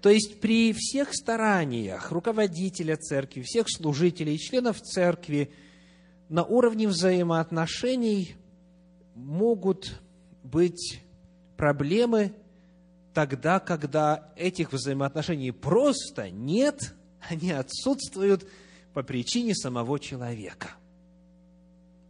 То 0.00 0.08
есть 0.08 0.40
при 0.40 0.72
всех 0.72 1.14
стараниях 1.14 2.12
руководителя 2.12 2.96
церкви, 2.96 3.42
всех 3.42 3.66
служителей, 3.68 4.38
членов 4.38 4.80
церкви 4.80 5.50
на 6.28 6.44
уровне 6.44 6.86
взаимоотношений 6.86 8.36
могут 9.14 10.00
быть 10.42 11.00
проблемы 11.56 12.32
тогда, 13.14 13.60
когда 13.60 14.32
этих 14.36 14.72
взаимоотношений 14.72 15.52
просто 15.52 16.30
нет, 16.30 16.94
они 17.30 17.52
отсутствуют– 17.52 18.46
по 18.94 19.02
причине 19.02 19.54
самого 19.54 19.98
человека. 19.98 20.70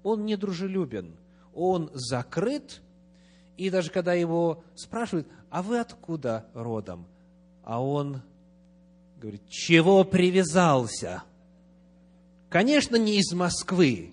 Он 0.03 0.27
недружелюбен, 0.27 1.17
он 1.55 1.91
закрыт, 1.95 2.83
и 3.57 3.71
даже 3.71 3.91
когда 3.91 4.13
его 4.13 4.63
спрашивают, 4.77 5.27
а 5.49 5.63
вы 5.63 5.79
откуда 5.81 6.47
родом? 6.53 7.07
А 7.65 7.83
он 7.83 8.21
говорит, 9.19 9.49
чего 9.49 10.05
привязался? 10.05 11.23
Конечно, 12.51 12.97
не 12.97 13.17
из 13.19 13.33
Москвы. 13.33 14.13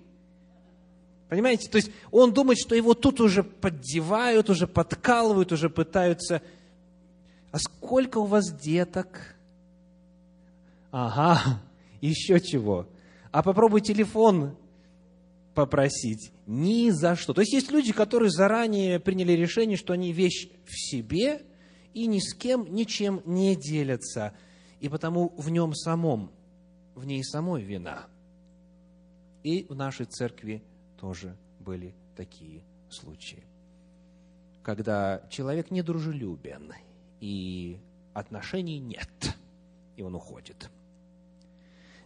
Понимаете? 1.28 1.68
То 1.68 1.76
есть 1.76 1.90
он 2.10 2.32
думает, 2.32 2.58
что 2.58 2.74
его 2.74 2.94
тут 2.94 3.20
уже 3.20 3.42
поддевают, 3.42 4.48
уже 4.48 4.66
подкалывают, 4.66 5.52
уже 5.52 5.68
пытаются. 5.68 6.40
А 7.52 7.58
сколько 7.58 8.18
у 8.18 8.24
вас 8.24 8.50
деток? 8.50 9.36
Ага, 10.90 11.60
еще 12.00 12.40
чего. 12.40 12.88
А 13.30 13.42
попробуй 13.42 13.82
телефон 13.82 14.56
попросить. 15.54 16.32
Ни 16.46 16.90
за 16.90 17.14
что. 17.14 17.34
То 17.34 17.42
есть 17.42 17.52
есть 17.52 17.70
люди, 17.70 17.92
которые 17.92 18.30
заранее 18.30 18.98
приняли 18.98 19.32
решение, 19.32 19.76
что 19.76 19.92
они 19.92 20.12
вещь 20.12 20.48
в 20.64 20.74
себе 20.74 21.42
и 21.92 22.06
ни 22.06 22.20
с 22.20 22.34
кем 22.34 22.74
ничем 22.74 23.22
не 23.26 23.54
делятся. 23.54 24.32
И 24.80 24.88
потому 24.88 25.34
в 25.36 25.50
нем 25.50 25.74
самом, 25.74 26.30
в 26.94 27.04
ней 27.04 27.22
самой 27.22 27.62
вина. 27.62 28.06
И 29.42 29.66
в 29.68 29.74
нашей 29.74 30.06
церкви 30.06 30.62
тоже 30.98 31.36
были 31.60 31.94
такие 32.16 32.62
случаи. 32.88 33.44
Когда 34.62 35.22
человек 35.28 35.70
недружелюбен, 35.70 36.72
и 37.22 37.78
отношений 38.12 38.78
нет, 38.78 39.08
и 39.96 40.02
он 40.02 40.14
уходит– 40.14 40.68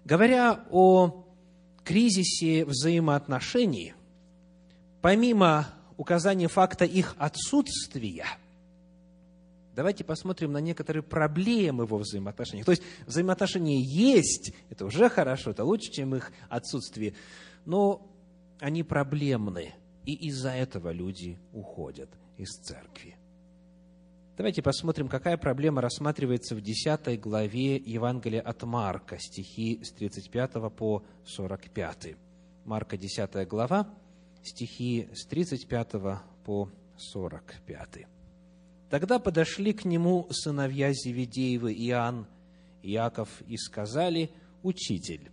Говоря 0.06 0.64
о 0.70 1.24
кризисе 1.82 2.64
взаимоотношений, 2.64 3.92
помимо 5.02 5.66
указания 5.96 6.46
факта 6.46 6.84
их 6.84 7.16
отсутствия, 7.18 8.24
давайте 9.74 10.04
посмотрим 10.04 10.52
на 10.52 10.58
некоторые 10.58 11.02
проблемы 11.02 11.86
во 11.86 11.98
взаимоотношениях. 11.98 12.66
То 12.66 12.70
есть 12.70 12.84
взаимоотношения 13.04 13.80
есть, 13.80 14.52
это 14.70 14.84
уже 14.84 15.08
хорошо, 15.08 15.50
это 15.50 15.64
лучше, 15.64 15.90
чем 15.90 16.14
их 16.14 16.30
отсутствие, 16.48 17.14
но 17.64 18.08
они 18.60 18.84
проблемны, 18.84 19.74
и 20.04 20.14
из-за 20.28 20.50
этого 20.50 20.92
люди 20.92 21.36
уходят 21.52 22.10
из 22.36 22.50
церкви. 22.62 23.16
Давайте 24.36 24.60
посмотрим, 24.60 25.08
какая 25.08 25.38
проблема 25.38 25.80
рассматривается 25.80 26.54
в 26.54 26.60
10 26.60 27.18
главе 27.18 27.76
Евангелия 27.76 28.42
от 28.42 28.64
Марка, 28.64 29.18
стихи 29.18 29.80
с 29.82 29.92
35 29.92 30.74
по 30.76 31.02
45. 31.24 32.16
Марка, 32.66 32.98
10 32.98 33.48
глава, 33.48 33.88
стихи 34.42 35.08
с 35.14 35.24
35 35.24 35.92
по 36.44 36.68
45. 36.98 38.06
Тогда 38.90 39.18
подошли 39.18 39.72
к 39.72 39.86
нему 39.86 40.28
сыновья 40.30 40.92
Зеведеевы 40.92 41.72
Иоанн, 41.72 42.26
Иаков 42.82 43.40
и 43.48 43.56
сказали, 43.56 44.30
«Учитель, 44.62 45.30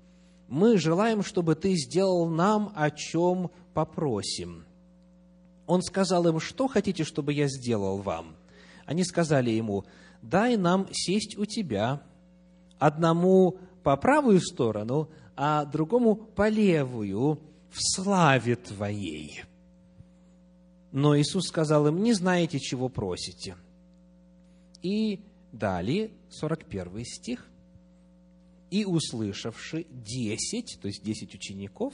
мы 0.48 0.78
желаем, 0.78 1.24
чтобы 1.24 1.56
ты 1.56 1.76
сделал 1.76 2.30
нам, 2.30 2.72
о 2.74 2.90
чем 2.90 3.52
попросим». 3.74 4.64
Он 5.68 5.82
сказал 5.82 6.26
им, 6.26 6.40
«Что 6.40 6.70
хотите, 6.70 7.04
чтобы 7.04 7.34
я 7.34 7.50
сделал 7.50 7.98
вам?» 7.98 8.38
Они 8.86 9.04
сказали 9.04 9.52
ему, 9.52 9.86
«Дай 10.22 10.58
нам 10.58 10.88
сесть 10.92 11.38
у 11.38 11.46
тебя, 11.46 12.02
одному 12.80 13.58
по 13.84 13.96
правую 13.98 14.40
сторону, 14.42 15.10
а 15.36 15.66
другому 15.66 16.16
по 16.16 16.50
левую, 16.50 17.40
в 17.70 17.78
славе 17.80 18.56
Твоей». 18.56 19.44
Но 20.92 21.18
Иисус 21.18 21.48
сказал 21.48 21.88
им, 21.88 22.04
не 22.04 22.14
знаете, 22.14 22.60
чего 22.60 22.88
просите. 22.88 23.56
И 24.84 25.22
далее, 25.52 26.12
41 26.30 27.04
стих. 27.06 27.48
И 28.70 28.86
услышавши 28.86 29.88
десять, 29.90 30.78
то 30.82 30.88
есть 30.88 31.04
десять 31.04 31.34
учеников, 31.34 31.94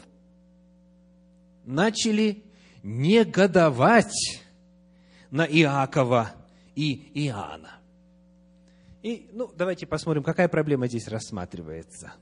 начали 1.66 2.44
негодовать 2.84 4.42
на 5.32 5.46
Иакова 5.46 6.34
и 6.80 7.26
Иоанна. 7.26 7.82
И, 9.02 9.30
ну, 9.34 9.52
давайте 9.54 9.86
посмотрим, 9.86 10.24
какая 10.24 10.48
проблема 10.48 10.88
здесь 10.88 11.10
рассматривается. 11.10 12.14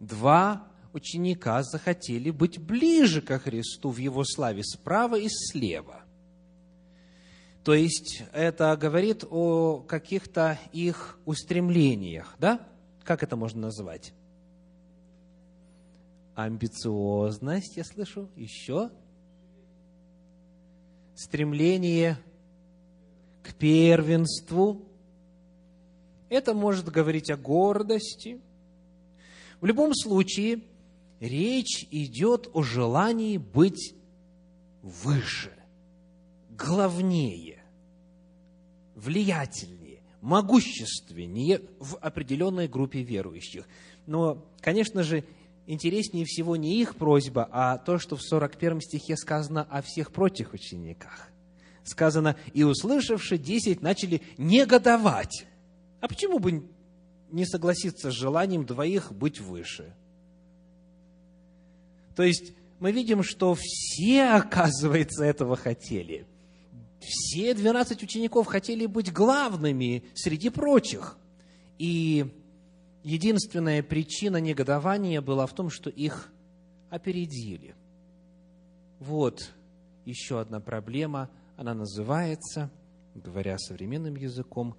Два 0.00 0.66
ученика 0.92 1.62
захотели 1.62 2.30
быть 2.30 2.58
ближе 2.58 3.22
ко 3.22 3.38
Христу 3.38 3.90
в 3.90 3.98
Его 3.98 4.24
славе 4.24 4.64
справа 4.64 5.16
и 5.16 5.28
слева. 5.28 6.02
То 7.62 7.74
есть 7.74 8.24
это 8.32 8.76
говорит 8.76 9.24
о 9.30 9.80
каких-то 9.80 10.58
их 10.72 11.20
устремлениях, 11.24 12.34
да? 12.40 12.66
Как 13.04 13.22
это 13.22 13.36
можно 13.36 13.60
назвать? 13.60 14.12
Амбициозность, 16.34 17.76
я 17.76 17.84
слышу. 17.84 18.28
Еще? 18.34 18.90
Стремление 21.14 22.18
к 23.42 23.54
первенству. 23.54 24.82
Это 26.28 26.54
может 26.54 26.88
говорить 26.88 27.30
о 27.30 27.36
гордости. 27.36 28.40
В 29.60 29.66
любом 29.66 29.94
случае, 29.94 30.62
речь 31.20 31.86
идет 31.90 32.48
о 32.52 32.62
желании 32.62 33.36
быть 33.36 33.94
выше, 34.82 35.52
главнее, 36.50 37.62
влиятельнее, 38.94 40.02
могущественнее 40.20 41.62
в 41.78 41.96
определенной 41.96 42.68
группе 42.68 43.02
верующих. 43.02 43.68
Но, 44.06 44.46
конечно 44.60 45.02
же, 45.02 45.24
интереснее 45.66 46.24
всего 46.24 46.56
не 46.56 46.80
их 46.80 46.96
просьба, 46.96 47.48
а 47.50 47.78
то, 47.78 47.98
что 47.98 48.16
в 48.16 48.22
41 48.22 48.80
стихе 48.80 49.16
сказано 49.16 49.62
о 49.62 49.82
всех 49.82 50.12
прочих 50.12 50.52
учениках. 50.52 51.29
Сказано, 51.90 52.36
и 52.54 52.62
услышавши 52.62 53.36
десять, 53.36 53.82
начали 53.82 54.22
негодовать. 54.38 55.44
А 56.00 56.06
почему 56.06 56.38
бы 56.38 56.62
не 57.32 57.44
согласиться 57.44 58.12
с 58.12 58.14
желанием 58.14 58.64
двоих 58.64 59.10
быть 59.10 59.40
выше? 59.40 59.92
То 62.14 62.22
есть 62.22 62.52
мы 62.78 62.92
видим, 62.92 63.24
что 63.24 63.56
все, 63.58 64.22
оказывается, 64.30 65.24
этого 65.24 65.56
хотели. 65.56 66.28
Все 67.00 67.54
12 67.54 68.04
учеников 68.04 68.46
хотели 68.46 68.86
быть 68.86 69.12
главными 69.12 70.04
среди 70.14 70.48
прочих. 70.48 71.18
И 71.76 72.24
единственная 73.02 73.82
причина 73.82 74.36
негодования 74.36 75.20
была 75.20 75.46
в 75.46 75.54
том, 75.54 75.70
что 75.70 75.90
их 75.90 76.32
опередили. 76.88 77.74
Вот 79.00 79.50
еще 80.04 80.40
одна 80.40 80.60
проблема. 80.60 81.28
Она 81.60 81.74
называется, 81.74 82.70
говоря 83.14 83.58
современным 83.58 84.16
языком, 84.16 84.78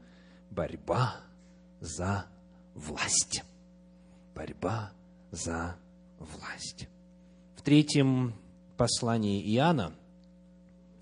борьба 0.50 1.18
за 1.80 2.26
власть. 2.74 3.44
Борьба 4.34 4.92
за 5.30 5.76
власть. 6.18 6.88
В 7.56 7.62
третьем 7.62 8.34
послании 8.78 9.44
Иоанна, 9.54 9.94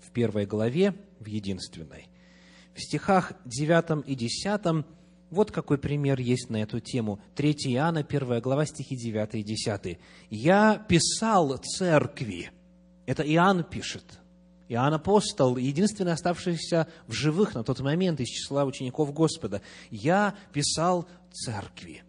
в 0.02 0.10
первой 0.10 0.44
главе, 0.44 0.94
в 1.18 1.24
единственной, 1.24 2.10
в 2.74 2.80
стихах 2.82 3.32
9 3.46 4.06
и 4.06 4.14
10, 4.14 4.84
вот 5.30 5.50
какой 5.50 5.78
пример 5.78 6.20
есть 6.20 6.50
на 6.50 6.58
эту 6.58 6.80
тему. 6.80 7.22
3 7.36 7.52
Иоанна, 7.72 8.00
1 8.00 8.40
глава, 8.42 8.66
стихи 8.66 8.96
9 8.96 9.34
и 9.36 9.42
10. 9.42 9.98
«Я 10.28 10.76
писал 10.76 11.56
церкви». 11.56 12.50
Это 13.06 13.22
Иоанн 13.22 13.64
пишет. 13.64 14.20
Иоанн 14.70 14.94
Апостол, 14.94 15.56
единственный 15.56 16.12
оставшийся 16.12 16.86
в 17.06 17.12
живых 17.12 17.54
на 17.54 17.62
тот 17.62 17.80
момент 17.80 18.20
из 18.20 18.28
числа 18.28 18.64
учеников 18.64 19.12
Господа. 19.12 19.60
«Я 19.90 20.34
писал 20.52 21.06
церкви» 21.32 22.02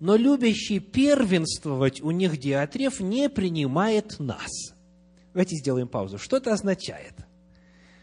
но 0.00 0.16
любящий 0.16 0.80
первенствовать 0.80 2.02
у 2.02 2.10
них 2.10 2.36
Диатреф 2.38 3.00
не 3.00 3.30
принимает 3.30 4.18
нас. 4.18 4.74
Давайте 5.32 5.56
сделаем 5.56 5.88
паузу. 5.88 6.18
Что 6.18 6.36
это 6.36 6.52
означает? 6.52 7.14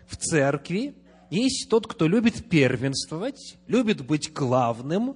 В 0.08 0.18
церкви 0.18 0.96
есть 1.30 1.70
тот, 1.70 1.86
кто 1.86 2.08
любит 2.08 2.50
первенствовать, 2.50 3.58
любит 3.68 4.04
быть 4.04 4.34
главным, 4.34 5.16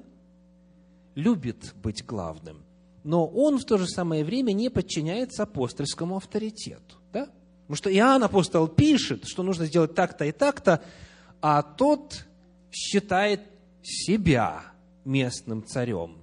любит 1.16 1.74
быть 1.82 2.06
главным, 2.06 2.64
но 3.04 3.26
он 3.26 3.58
в 3.58 3.66
то 3.66 3.80
же 3.80 3.88
самое 3.88 4.24
время 4.24 4.52
не 4.52 4.70
подчиняется 4.70 5.42
апостольскому 5.42 6.18
авторитету. 6.18 6.98
Да? 7.12 7.30
Потому 7.68 7.78
что 7.78 7.94
Иоанн 7.94 8.24
апостол 8.24 8.68
пишет, 8.68 9.26
что 9.26 9.42
нужно 9.42 9.66
сделать 9.66 9.96
так-то 9.96 10.26
и 10.26 10.32
так-то, 10.32 10.84
а 11.42 11.64
тот 11.64 12.26
считает 12.72 13.42
себя 13.82 14.64
местным 15.04 15.66
царем 15.66 16.18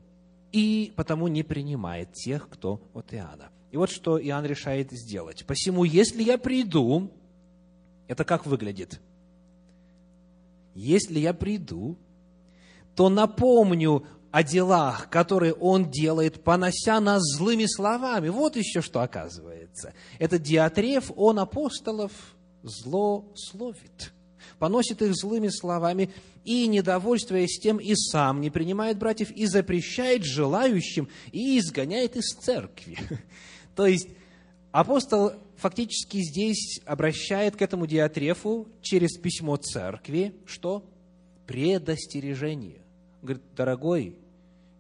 и 0.53 0.93
потому 0.95 1.29
не 1.29 1.43
принимает 1.43 2.13
тех, 2.13 2.49
кто 2.49 2.81
от 2.95 3.13
Иоанна. 3.13 3.51
И 3.73 3.77
вот 3.77 3.91
что 3.91 4.23
Иоанн 4.23 4.45
решает 4.45 4.93
сделать. 4.93 5.45
Посему, 5.47 5.85
если 5.85 6.23
я 6.23 6.39
приду, 6.39 7.11
это 8.07 8.25
как 8.25 8.47
выглядит? 8.47 9.01
Если 10.75 11.19
я 11.19 11.35
приду, 11.35 11.97
то 12.95 13.09
напомню 13.09 14.07
о 14.33 14.43
делах, 14.43 15.09
которые 15.09 15.53
он 15.53 15.91
делает, 15.91 16.43
понося 16.43 16.99
нас 17.01 17.23
злыми 17.23 17.67
словами. 17.67 18.29
Вот 18.29 18.57
еще 18.57 18.81
что 18.81 19.01
оказывается. 19.01 19.93
Этот 20.19 20.43
Диатреф, 20.43 21.13
он 21.15 21.39
апостолов 21.39 22.11
злословит 22.63 24.13
поносит 24.63 25.03
их 25.03 25.17
злыми 25.17 25.49
словами 25.49 26.11
и, 26.45 26.69
недовольствуясь 26.69 27.59
тем, 27.59 27.79
и 27.79 27.97
сам 27.97 28.41
не 28.41 28.49
принимает 28.49 28.97
братьев, 28.97 29.33
и 29.33 29.47
запрещает 29.47 30.23
желающим, 30.23 31.09
и 31.33 31.59
изгоняет 31.59 32.15
из 32.15 32.27
церкви. 32.37 32.97
То 33.75 33.87
есть 33.87 34.07
апостол 34.71 35.33
фактически 35.57 36.19
здесь 36.19 36.81
обращает 36.85 37.57
к 37.57 37.63
этому 37.63 37.89
диатрефу 37.89 38.69
через 38.83 39.19
письмо 39.19 39.57
церкви, 39.57 40.33
что? 40.47 40.85
Предостережение. 41.49 42.83
Говорит, 43.21 43.43
дорогой, 43.57 44.17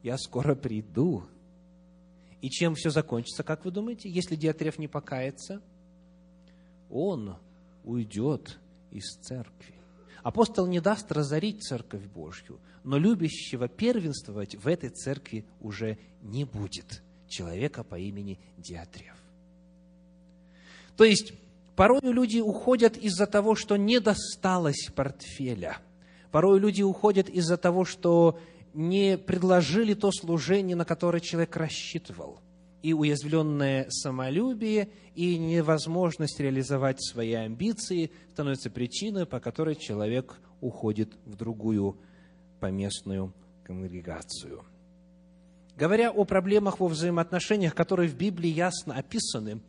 я 0.02 0.18
скоро 0.18 0.54
приду. 0.54 1.24
И 2.40 2.50
чем 2.50 2.74
все 2.74 2.90
закончится, 2.90 3.44
как 3.44 3.64
вы 3.64 3.70
думаете, 3.70 4.10
если 4.10 4.34
диатреф 4.34 4.78
не 4.78 4.88
покается? 4.88 5.62
Он 6.90 7.36
уйдет 7.84 8.58
из 8.90 9.16
церкви. 9.20 9.74
Апостол 10.22 10.66
не 10.66 10.80
даст 10.80 11.10
разорить 11.10 11.62
церковь 11.62 12.04
Божью, 12.04 12.60
но 12.84 12.96
любящего 12.96 13.68
первенствовать 13.68 14.54
в 14.54 14.68
этой 14.68 14.90
церкви 14.90 15.44
уже 15.60 15.98
не 16.20 16.44
будет 16.44 17.02
человека 17.28 17.82
по 17.82 17.98
имени 17.98 18.38
Диатрев. 18.58 19.16
То 20.96 21.04
есть, 21.04 21.32
порой 21.74 22.00
люди 22.02 22.38
уходят 22.38 22.96
из-за 22.96 23.26
того, 23.26 23.54
что 23.54 23.76
не 23.76 23.98
досталось 23.98 24.88
портфеля. 24.94 25.78
Порой 26.30 26.60
люди 26.60 26.82
уходят 26.82 27.28
из-за 27.28 27.56
того, 27.56 27.84
что 27.84 28.38
не 28.74 29.18
предложили 29.18 29.94
то 29.94 30.10
служение, 30.12 30.76
на 30.76 30.84
которое 30.84 31.20
человек 31.20 31.56
рассчитывал– 31.56 32.40
и 32.82 32.92
уязвленное 32.92 33.86
самолюбие, 33.88 34.90
и 35.14 35.38
невозможность 35.38 36.40
реализовать 36.40 37.02
свои 37.02 37.32
амбиции 37.32 38.10
становятся 38.32 38.70
причиной, 38.70 39.24
по 39.24 39.40
которой 39.40 39.76
человек 39.76 40.40
уходит 40.60 41.12
в 41.24 41.36
другую 41.36 41.96
поместную 42.60 43.32
конгрегацию. 43.64 44.64
Говоря 45.76 46.10
о 46.10 46.24
проблемах 46.24 46.80
во 46.80 46.88
взаимоотношениях, 46.88 47.74
которые 47.74 48.08
в 48.08 48.16
Библии 48.16 48.50
ясно 48.50 48.94
описаны, 48.94 49.60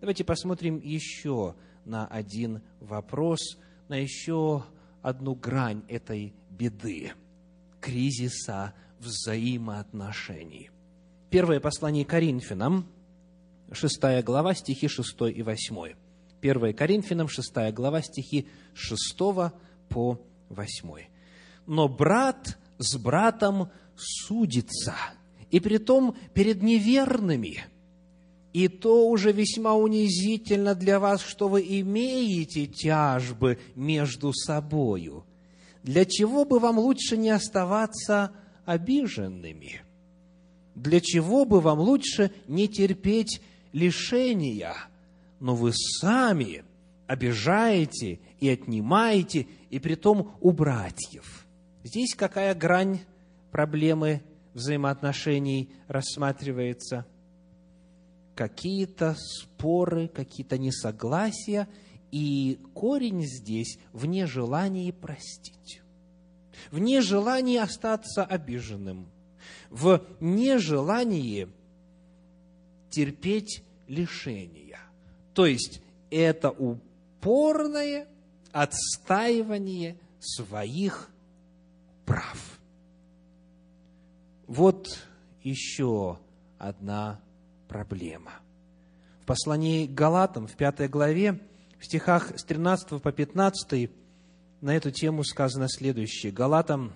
давайте 0.00 0.24
посмотрим 0.24 0.80
еще 0.80 1.54
на 1.84 2.06
один 2.06 2.62
вопрос, 2.80 3.58
на 3.88 3.96
еще 3.96 4.64
одну 5.02 5.34
грань 5.34 5.82
этой 5.88 6.34
беды, 6.50 7.12
кризиса 7.82 8.72
взаимоотношений. 9.00 10.70
Первое 11.28 11.60
послание 11.60 12.04
Коринфянам, 12.04 12.86
6 13.72 14.22
глава, 14.24 14.54
стихи 14.54 14.88
6 14.88 15.34
и 15.34 15.42
8. 15.42 15.94
1 16.40 16.74
Коринфянам, 16.74 17.28
6 17.28 17.72
глава, 17.74 18.00
стихи 18.00 18.48
6 18.74 19.16
по 19.88 20.20
8. 20.48 20.88
«Но 21.66 21.88
брат 21.88 22.58
с 22.78 22.96
братом 22.96 23.70
судится, 23.96 24.94
и 25.50 25.60
притом 25.60 26.16
перед 26.34 26.62
неверными, 26.62 27.64
и 28.52 28.68
то 28.68 29.08
уже 29.08 29.32
весьма 29.32 29.74
унизительно 29.74 30.74
для 30.74 31.00
вас, 31.00 31.22
что 31.22 31.48
вы 31.48 31.62
имеете 31.80 32.66
тяжбы 32.66 33.58
между 33.74 34.32
собою. 34.32 35.24
Для 35.82 36.04
чего 36.04 36.44
бы 36.44 36.58
вам 36.58 36.78
лучше 36.78 37.16
не 37.16 37.30
оставаться 37.30 38.32
обиженными? 38.64 39.82
Для 40.74 41.00
чего 41.00 41.44
бы 41.44 41.60
вам 41.60 41.80
лучше 41.80 42.30
не 42.46 42.68
терпеть 42.68 43.42
лишения? 43.72 44.74
Но 45.40 45.54
вы 45.54 45.72
сами 45.72 46.64
обижаете 47.06 48.20
и 48.40 48.48
отнимаете, 48.48 49.46
и 49.70 49.78
притом 49.78 50.34
у 50.40 50.52
братьев. 50.52 51.46
Здесь 51.84 52.14
какая 52.14 52.54
грань 52.54 53.00
проблемы 53.50 54.22
взаимоотношений 54.54 55.70
рассматривается? 55.88 57.06
Какие-то 58.34 59.14
споры, 59.18 60.08
какие-то 60.08 60.56
несогласия, 60.56 61.68
и 62.12 62.60
корень 62.74 63.22
здесь 63.22 63.78
в 63.92 64.06
нежелании 64.06 64.92
простить, 64.92 65.80
в 66.70 66.78
нежелании 66.78 67.56
остаться 67.56 68.22
обиженным, 68.22 69.08
в 69.70 70.04
нежелании 70.20 71.48
терпеть 72.90 73.64
лишения. 73.88 74.78
То 75.32 75.46
есть 75.46 75.82
это 76.10 76.50
упорное 76.50 78.06
отстаивание 78.52 79.96
своих 80.20 81.08
прав. 82.04 82.60
Вот 84.46 84.98
еще 85.42 86.18
одна 86.58 87.18
проблема. 87.68 88.32
В 89.22 89.24
послании 89.24 89.86
к 89.86 89.94
Галатам, 89.94 90.46
в 90.46 90.54
пятой 90.56 90.88
главе, 90.88 91.40
в 91.82 91.84
стихах 91.84 92.38
с 92.38 92.44
13 92.44 93.02
по 93.02 93.10
15 93.10 93.90
на 94.60 94.76
эту 94.76 94.92
тему 94.92 95.24
сказано 95.24 95.68
следующее. 95.68 96.30
Галатам, 96.30 96.92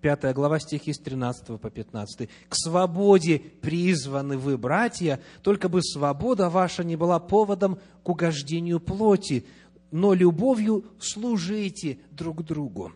5 0.00 0.32
глава, 0.32 0.58
стихи 0.58 0.94
с 0.94 0.98
13 0.98 1.60
по 1.60 1.68
15. 1.68 2.30
«К 2.48 2.54
свободе 2.54 3.38
призваны 3.38 4.38
вы, 4.38 4.56
братья, 4.56 5.20
только 5.42 5.68
бы 5.68 5.82
свобода 5.82 6.48
ваша 6.48 6.84
не 6.84 6.96
была 6.96 7.20
поводом 7.20 7.78
к 8.02 8.08
угождению 8.08 8.80
плоти, 8.80 9.44
но 9.90 10.14
любовью 10.14 10.86
служите 10.98 11.98
друг 12.10 12.42
другу. 12.42 12.92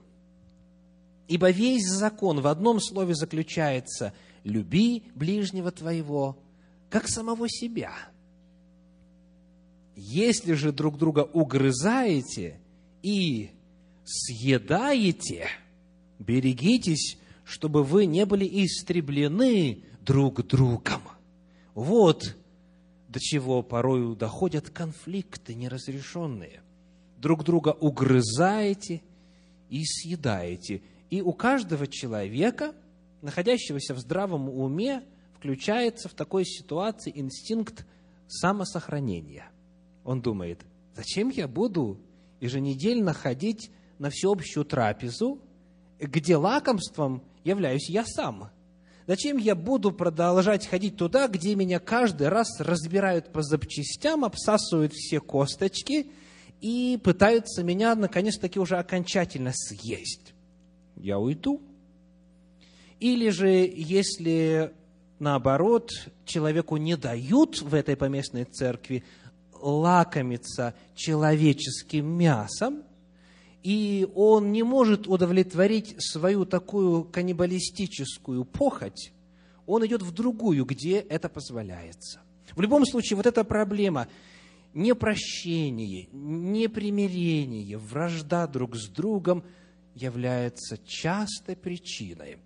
Ибо 1.28 1.50
весь 1.50 1.86
закон 1.86 2.40
в 2.40 2.46
одном 2.46 2.80
слове 2.80 3.14
заключается 3.14 4.14
«люби 4.44 5.04
ближнего 5.14 5.70
твоего, 5.70 6.38
как 6.88 7.06
самого 7.06 7.50
себя». 7.50 7.92
Если 9.96 10.54
же 10.54 10.72
друг 10.72 10.98
друга 10.98 11.20
угрызаете 11.20 12.60
и 13.02 13.50
съедаете, 14.04 15.48
берегитесь, 16.18 17.18
чтобы 17.44 17.84
вы 17.84 18.06
не 18.06 18.26
были 18.26 18.44
истреблены 18.64 19.84
друг 20.00 20.46
другом. 20.46 21.02
Вот 21.74 22.36
до 23.08 23.20
чего 23.20 23.62
порою 23.62 24.16
доходят 24.16 24.70
конфликты 24.70 25.54
неразрешенные. 25.54 26.62
Друг 27.18 27.44
друга 27.44 27.70
угрызаете 27.70 29.02
и 29.70 29.84
съедаете– 29.84 30.82
и 31.14 31.20
у 31.20 31.32
каждого 31.32 31.86
человека, 31.86 32.74
находящегося 33.22 33.94
в 33.94 34.00
здравом 34.00 34.48
уме, 34.48 35.04
включается 35.36 36.08
в 36.08 36.14
такой 36.14 36.44
ситуации 36.44 37.12
инстинкт 37.14 37.86
самосохранения. 38.26 39.48
Он 40.04 40.20
думает, 40.20 40.60
зачем 40.94 41.30
я 41.30 41.48
буду 41.48 41.98
еженедельно 42.40 43.12
ходить 43.12 43.70
на 43.98 44.10
всеобщую 44.10 44.64
трапезу, 44.64 45.40
где 45.98 46.36
лакомством 46.36 47.22
являюсь 47.42 47.88
я 47.88 48.04
сам? 48.04 48.50
Зачем 49.06 49.36
я 49.36 49.54
буду 49.54 49.92
продолжать 49.92 50.66
ходить 50.66 50.96
туда, 50.96 51.28
где 51.28 51.54
меня 51.54 51.78
каждый 51.78 52.28
раз 52.28 52.60
разбирают 52.60 53.32
по 53.32 53.42
запчастям, 53.42 54.24
обсасывают 54.24 54.92
все 54.92 55.20
косточки 55.20 56.06
и 56.60 56.98
пытаются 57.02 57.62
меня, 57.62 57.94
наконец-таки, 57.94 58.58
уже 58.58 58.76
окончательно 58.76 59.52
съесть? 59.52 60.34
я 60.96 61.18
уйду. 61.18 61.60
Или 62.98 63.28
же, 63.28 63.48
если 63.48 64.72
наоборот, 65.18 65.90
человеку 66.24 66.76
не 66.76 66.96
дают 66.96 67.60
в 67.60 67.74
этой 67.74 67.96
поместной 67.96 68.44
церкви 68.44 69.04
лакомиться 69.64 70.74
человеческим 70.94 72.06
мясом, 72.06 72.82
и 73.62 74.06
он 74.14 74.52
не 74.52 74.62
может 74.62 75.08
удовлетворить 75.08 75.96
свою 75.98 76.44
такую 76.44 77.04
каннибалистическую 77.04 78.44
похоть, 78.44 79.12
он 79.66 79.86
идет 79.86 80.02
в 80.02 80.12
другую, 80.12 80.66
где 80.66 80.98
это 80.98 81.28
позволяется. 81.28 82.20
В 82.54 82.60
любом 82.60 82.84
случае, 82.84 83.16
вот 83.16 83.26
эта 83.26 83.42
проблема 83.42 84.08
непрощение, 84.74 86.08
непримирение, 86.12 87.78
вражда 87.78 88.46
друг 88.46 88.76
с 88.76 88.88
другом– 88.88 89.42
является 89.94 90.78
частой 90.78 91.56
причиной, 91.56 92.38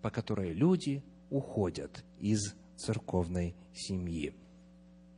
по 0.00 0.10
которой 0.10 0.52
люди 0.52 1.02
уходят 1.30 2.04
из 2.18 2.54
церковной 2.76 3.54
семьи. 3.74 4.34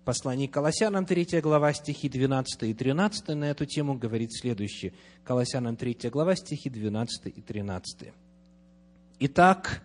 Послание 0.07 0.47
к 0.47 0.53
Колоссянам, 0.53 1.05
3 1.05 1.41
глава, 1.41 1.73
стихи 1.73 2.09
12 2.09 2.63
и 2.63 2.75
13 2.75 3.31
на 3.31 3.47
эту 3.47 3.67
тему 3.67 3.99
говорит 3.99 4.33
следующее. 4.33 4.93
Колоссянам 5.25 5.75
3 5.75 6.11
глава, 6.11 6.37
стихи 6.37 6.71
12 6.71 7.27
и 7.27 7.43
13. 7.43 8.13
«Итак, 9.19 9.83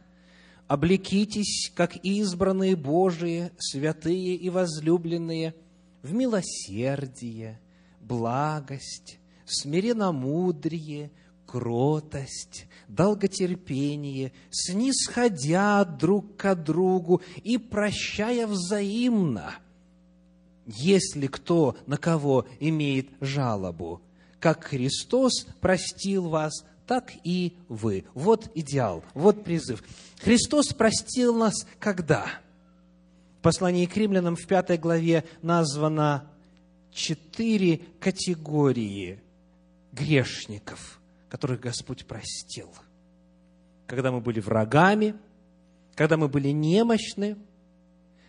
облекитесь, 0.68 1.72
как 1.74 1.96
избранные 2.06 2.76
Божии, 2.76 3.50
святые 3.58 4.36
и 4.36 4.48
возлюбленные, 4.52 5.56
в 6.04 6.14
милосердие, 6.14 7.60
благость, 8.00 9.18
смиренномудрие, 9.46 11.10
кротость, 11.48 12.68
долготерпение, 12.88 14.34
снисходя 14.52 15.84
друг 15.84 16.38
к 16.38 16.54
другу 16.54 17.24
и 17.44 17.58
прощая 17.58 18.46
взаимно, 18.46 19.56
если 20.65 21.28
кто 21.28 21.78
на 21.88 21.97
кого 21.97 22.47
имеет 22.60 23.10
жалобу. 23.19 24.02
Как 24.39 24.63
Христос 24.63 25.45
простил 25.60 26.30
вас, 26.30 26.65
так 26.88 27.12
и 27.24 27.56
вы. 27.67 28.06
Вот 28.13 28.50
идеал, 28.56 29.04
вот 29.13 29.43
призыв. 29.43 29.84
Христос 30.19 30.67
простил 30.67 31.36
нас 31.36 31.65
когда? 31.80 32.26
В 33.39 33.43
послании 33.43 33.86
к 33.86 33.97
римлянам 33.97 34.36
в 34.36 34.45
пятой 34.45 34.78
главе 34.78 35.24
названо 35.41 36.30
четыре 36.91 37.82
категории 38.00 39.19
грешников– 39.91 41.00
которых 41.32 41.62
Господь 41.62 42.06
простил. 42.06 42.67
Когда 43.88 44.12
мы 44.12 44.19
были 44.19 44.41
врагами, 44.41 45.15
когда 45.95 46.17
мы 46.17 46.28
были 46.28 46.50
немощны, 46.50 47.38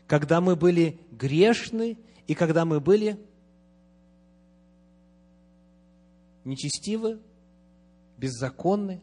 когда 0.07 0.41
мы 0.41 0.55
были 0.55 1.01
грешны 1.11 1.99
и 2.27 2.35
когда 2.35 2.65
мы 2.65 2.81
были 2.81 3.19
нечестивы, 6.45 7.21
беззаконны. 8.17 9.03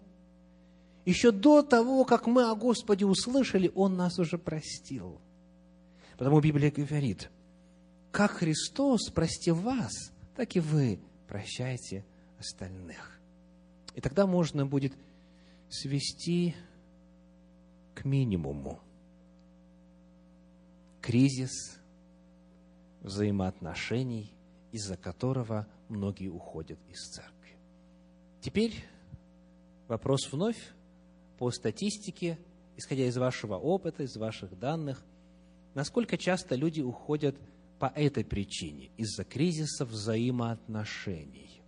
Еще 1.05 1.31
до 1.31 1.61
того, 1.63 2.05
как 2.05 2.27
мы 2.27 2.49
о 2.49 2.55
Господе 2.55 3.05
услышали, 3.05 3.71
Он 3.75 3.95
нас 3.95 4.19
уже 4.19 4.37
простил. 4.37 5.19
Потому 6.17 6.39
Библия 6.39 6.71
говорит, 6.71 7.29
как 8.11 8.31
Христос 8.31 9.09
простил 9.09 9.55
вас, 9.55 10.11
так 10.35 10.55
и 10.55 10.59
вы 10.59 10.99
прощайте 11.27 12.05
остальных. 12.37 13.19
И 13.95 14.01
тогда 14.01 14.27
можно 14.27 14.65
будет 14.65 14.93
свести 15.69 16.55
к 17.95 18.05
минимуму 18.05 18.79
кризис 21.01 21.78
взаимоотношений, 23.01 24.33
из-за 24.71 24.97
которого 24.97 25.67
многие 25.87 26.29
уходят 26.29 26.79
из 26.89 26.99
церкви. 27.09 27.57
Теперь 28.41 28.73
вопрос 29.87 30.31
вновь 30.31 30.73
по 31.37 31.51
статистике, 31.51 32.37
исходя 32.77 33.05
из 33.05 33.17
вашего 33.17 33.55
опыта, 33.55 34.03
из 34.03 34.15
ваших 34.15 34.57
данных, 34.57 35.03
насколько 35.73 36.17
часто 36.17 36.55
люди 36.55 36.81
уходят 36.81 37.35
по 37.79 37.87
этой 37.95 38.25
причине, 38.25 38.91
из-за 38.97 39.23
кризиса 39.23 39.85
взаимоотношений. 39.85 41.61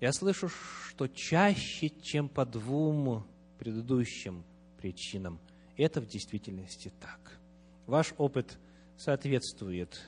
Я 0.00 0.12
слышу, 0.12 0.48
что 0.48 1.08
чаще, 1.08 1.88
чем 1.88 2.28
по 2.28 2.44
двум 2.44 3.26
предыдущим 3.58 4.44
причинам, 4.76 5.40
это 5.76 6.02
в 6.02 6.06
действительности 6.06 6.92
так. 7.00 7.38
Ваш 7.86 8.12
опыт 8.18 8.58
соответствует 8.96 10.00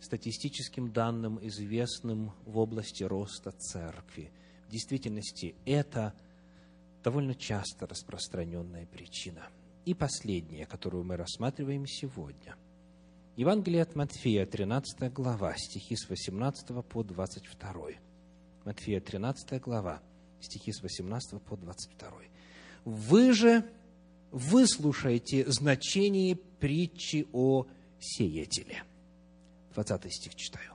статистическим 0.00 0.92
данным, 0.92 1.38
известным 1.46 2.32
в 2.44 2.58
области 2.58 3.02
роста 3.04 3.52
церкви. 3.52 4.30
В 4.68 4.70
действительности 4.70 5.54
это 5.64 6.14
довольно 7.02 7.34
часто 7.34 7.86
распространенная 7.86 8.86
причина. 8.86 9.48
И 9.84 9.94
последняя, 9.94 10.66
которую 10.66 11.04
мы 11.04 11.16
рассматриваем 11.16 11.86
сегодня. 11.86 12.56
Евангелие 13.36 13.82
от 13.82 13.94
Матфея, 13.96 14.46
13 14.46 15.12
глава, 15.12 15.54
стихи 15.56 15.96
с 15.96 16.08
18 16.08 16.84
по 16.84 17.02
22. 17.02 17.74
Матфея, 18.64 19.00
13 19.00 19.60
глава, 19.60 20.02
стихи 20.40 20.72
с 20.72 20.82
18 20.82 21.40
по 21.42 21.56
22. 21.56 22.10
«Вы 22.84 23.32
же 23.32 23.64
выслушайте 24.30 25.50
значение 25.50 26.36
притчи 26.36 27.26
о 27.32 27.66
сеятеле». 28.04 28.82
20 29.74 30.12
стих 30.12 30.34
читаю. 30.34 30.72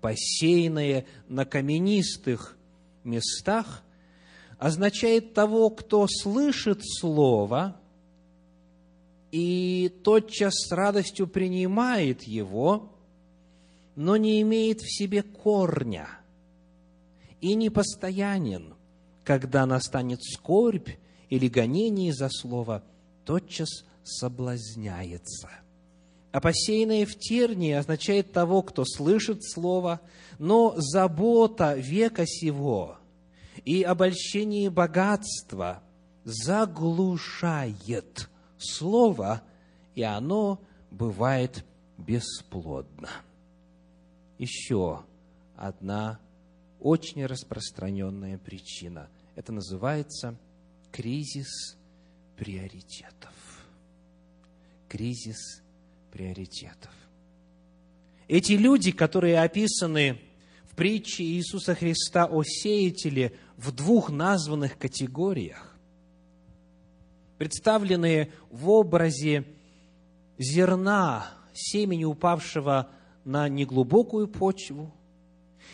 «Посеянное 0.00 1.06
на 1.28 1.44
каменистых 1.44 2.56
местах 3.04 3.82
означает 4.58 5.34
того, 5.34 5.70
кто 5.70 6.06
слышит 6.08 6.80
Слово 6.82 7.76
и 9.32 9.90
тотчас 10.04 10.54
с 10.54 10.72
радостью 10.72 11.26
принимает 11.26 12.22
его, 12.24 12.92
но 13.96 14.16
не 14.16 14.40
имеет 14.42 14.80
в 14.80 14.90
себе 14.90 15.22
корня 15.22 16.08
и 17.40 17.54
не 17.54 17.70
постоянен, 17.70 18.74
когда 19.24 19.66
настанет 19.66 20.22
скорбь 20.22 20.90
или 21.28 21.48
гонение 21.48 22.12
за 22.12 22.28
слово, 22.30 22.84
тотчас 23.24 23.68
соблазняется. 24.04 25.48
А 26.32 26.40
посеянное 26.40 27.06
в 27.06 27.14
тернии 27.14 27.72
означает 27.72 28.32
того, 28.32 28.62
кто 28.62 28.84
слышит 28.84 29.44
слово, 29.44 30.00
но 30.38 30.74
забота 30.76 31.74
века 31.74 32.24
сего– 32.26 32.96
и 33.64 33.82
обольщение 33.82 34.70
богатства 34.70 35.82
заглушает 36.24 37.28
слово, 38.58 39.42
и 39.94 40.02
оно 40.02 40.60
бывает 40.90 41.64
бесплодно. 41.98 43.10
Еще 44.38 45.04
одна 45.56 46.18
очень 46.80 47.24
распространенная 47.26 48.38
причина. 48.38 49.08
Это 49.36 49.52
называется 49.52 50.36
кризис 50.90 51.76
приоритетов. 52.36 53.32
Кризис 54.88 55.36
приоритетов. 55.36 55.61
Эти 58.28 58.52
люди, 58.52 58.92
которые 58.92 59.40
описаны 59.40 60.20
в 60.64 60.74
притче 60.76 61.24
Иисуса 61.24 61.74
Христа 61.74 62.26
о 62.26 62.42
сеятеле 62.42 63.32
в 63.56 63.72
двух 63.72 64.10
названных 64.10 64.78
категориях, 64.78 65.76
представленные 67.38 68.32
в 68.50 68.70
образе 68.70 69.44
зерна, 70.38 71.26
семени, 71.52 72.04
упавшего 72.04 72.90
на 73.24 73.48
неглубокую 73.48 74.28
почву, 74.28 74.92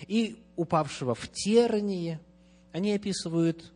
и 0.07 0.43
упавшего 0.57 1.15
в 1.15 1.29
терние, 1.29 2.21
они 2.73 2.93
описывают 2.93 3.73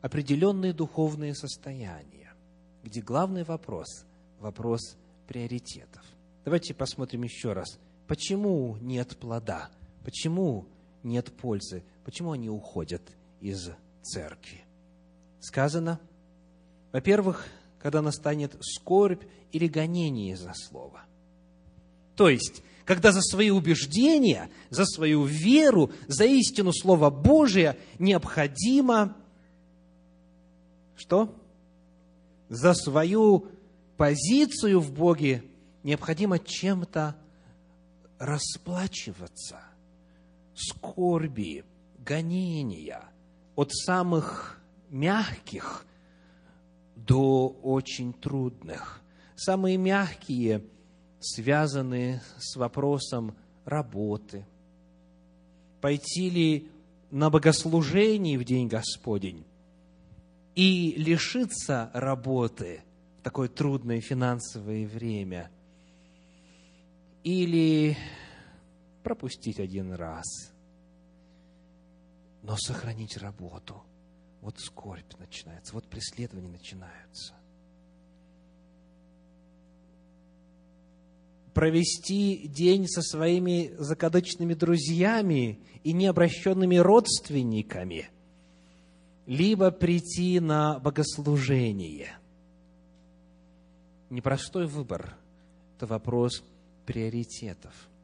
определенные 0.00 0.72
духовные 0.72 1.34
состояния, 1.34 2.32
где 2.82 3.00
главный 3.00 3.44
вопрос– 3.44 4.04
вопрос 4.40 4.96
приоритетов. 5.30 6.02
Давайте 6.44 6.74
посмотрим 6.74 7.22
еще 7.22 7.52
раз, 7.52 7.78
почему 8.08 8.76
нет 8.80 9.16
плода– 9.16 9.70
Почему 10.04 10.66
нет 11.02 11.32
пользы? 11.32 11.82
Почему 12.04 12.32
они 12.32 12.48
уходят 12.48 13.02
из 13.40 13.70
церкви? 14.02 14.64
Сказано, 15.40 16.00
во-первых, 16.92 17.46
когда 17.78 18.02
настанет 18.02 18.56
скорбь 18.60 19.22
или 19.52 19.66
гонение 19.66 20.36
за 20.36 20.52
слово. 20.54 21.02
То 22.16 22.28
есть, 22.28 22.62
когда 22.84 23.12
за 23.12 23.22
свои 23.22 23.50
убеждения, 23.50 24.50
за 24.68 24.84
свою 24.84 25.24
веру, 25.24 25.90
за 26.08 26.24
истину 26.24 26.72
Слова 26.72 27.10
Божия 27.10 27.78
необходимо 27.98 29.16
что? 30.96 31.34
За 32.50 32.74
свою 32.74 33.46
позицию 34.00 34.80
в 34.80 34.94
Боге 34.94 35.44
необходимо 35.82 36.38
чем-то 36.38 37.16
расплачиваться 38.18 39.60
скорби, 40.54 41.66
гонения, 41.98 43.02
от 43.56 43.74
самых 43.74 44.58
мягких 44.88 45.84
до 46.96 47.48
очень 47.62 48.14
трудных. 48.14 49.02
Самые 49.36 49.76
мягкие 49.76 50.64
связаны 51.20 52.22
с 52.38 52.56
вопросом 52.56 53.36
работы. 53.66 54.46
Пойти 55.82 56.30
ли 56.30 56.70
на 57.10 57.28
богослужение 57.28 58.38
в 58.38 58.44
День 58.44 58.66
Господень 58.66 59.44
и 60.54 60.94
лишиться 60.96 61.90
работы 61.92 62.80
такое 63.22 63.48
трудное 63.48 64.00
финансовое 64.00 64.86
время? 64.86 65.50
Или 67.22 67.96
пропустить 69.02 69.60
один 69.60 69.92
раз, 69.92 70.24
но 72.42 72.56
сохранить 72.56 73.16
работу. 73.16 73.82
Вот 74.40 74.58
скорбь 74.58 75.18
начинается, 75.18 75.74
вот 75.74 75.86
преследования 75.86 76.48
начинаются. 76.48 77.34
Провести 81.52 82.48
день 82.48 82.86
со 82.88 83.02
своими 83.02 83.74
закадычными 83.76 84.54
друзьями 84.54 85.60
и 85.82 85.92
необращенными 85.92 86.76
родственниками, 86.76 88.08
либо 89.26 89.70
прийти 89.70 90.40
на 90.40 90.78
богослужение. 90.78 92.19
Непростой 94.10 94.66
выбор– 94.66 95.16
это 95.76 95.86
вопрос 95.86 96.44
приоритетов– 96.84 97.88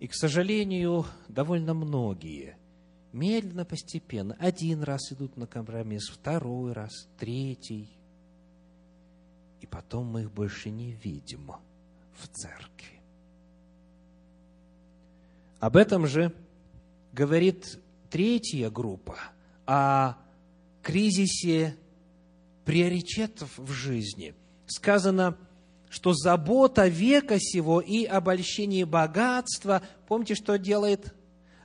и, 0.00 0.06
к 0.08 0.14
сожалению, 0.14 1.04
довольно 1.28 1.74
многие 1.74 2.56
медленно, 3.12 3.66
постепенно, 3.66 4.34
один 4.40 4.82
раз 4.82 5.12
идут 5.12 5.36
на 5.36 5.46
компромисс, 5.46 6.08
второй 6.08 6.72
раз, 6.72 7.06
третий. 7.18 7.90
И 9.60 9.66
потом 9.66 10.06
мы 10.06 10.22
их 10.22 10.32
больше 10.32 10.70
не 10.70 10.92
видим 10.92 11.52
в 12.14 12.28
церкви. 12.28 13.02
Об 15.58 15.76
этом 15.76 16.06
же 16.06 16.34
говорит 17.12 17.78
третья 18.08 18.70
группа, 18.70 19.18
о 19.66 20.14
кризисе 20.80 21.76
приоритетов 22.64 23.58
в 23.58 23.70
жизни. 23.70 24.34
Сказано– 24.70 25.36
что 25.90 26.14
забота 26.14 26.86
века 26.86 27.38
сего 27.40 27.80
и 27.80 28.04
обольщение 28.04 28.86
богатства, 28.86 29.82
помните, 30.06 30.36
что 30.36 30.56
делает? 30.56 31.12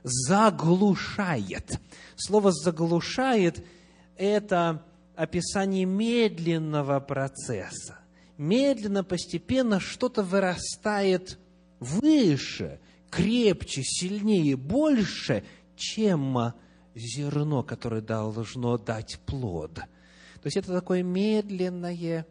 Заглушает. 0.02 1.80
Слово 2.16 2.52
«заглушает»– 2.52 3.64
это 4.16 4.82
описание 5.14 5.84
медленного 5.84 6.98
процесса. 7.00 7.98
Медленно, 8.36 9.04
постепенно 9.04 9.80
что-то 9.80 10.22
вырастает 10.22 11.38
выше, 11.78 12.80
крепче, 13.10 13.82
сильнее, 13.84 14.56
больше, 14.56 15.44
чем 15.76 16.52
зерно, 16.94 17.62
которое 17.62 18.00
должно 18.00 18.76
дать 18.76 19.20
плод. 19.24 19.74
То 19.74 20.46
есть 20.46 20.56
это 20.56 20.72
такое 20.72 21.02
медленное 21.02 22.26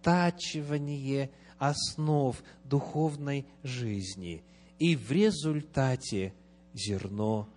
подтачивание 0.00 1.30
основ 1.58 2.36
духовной 2.64 3.46
жизни. 3.62 4.42
И 4.78 4.96
в 4.96 5.10
результате 5.12 6.32
зерно 6.72 7.48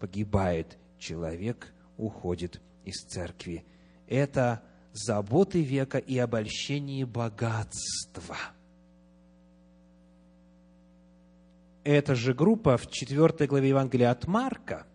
погибает, 0.00 0.78
человек 0.98 1.72
уходит 1.96 2.60
из 2.84 2.96
церкви. 3.06 3.64
Это 4.08 4.62
заботы 4.92 5.62
века 5.62 5.98
и 5.98 6.18
обольщение 6.18 7.06
богатства. 7.06 8.36
Эта 11.84 12.14
же 12.14 12.34
группа 12.34 12.76
в 12.76 12.90
4 12.90 13.46
главе 13.46 13.68
Евангелия 13.68 14.10
от 14.10 14.26
Марка, 14.26 14.86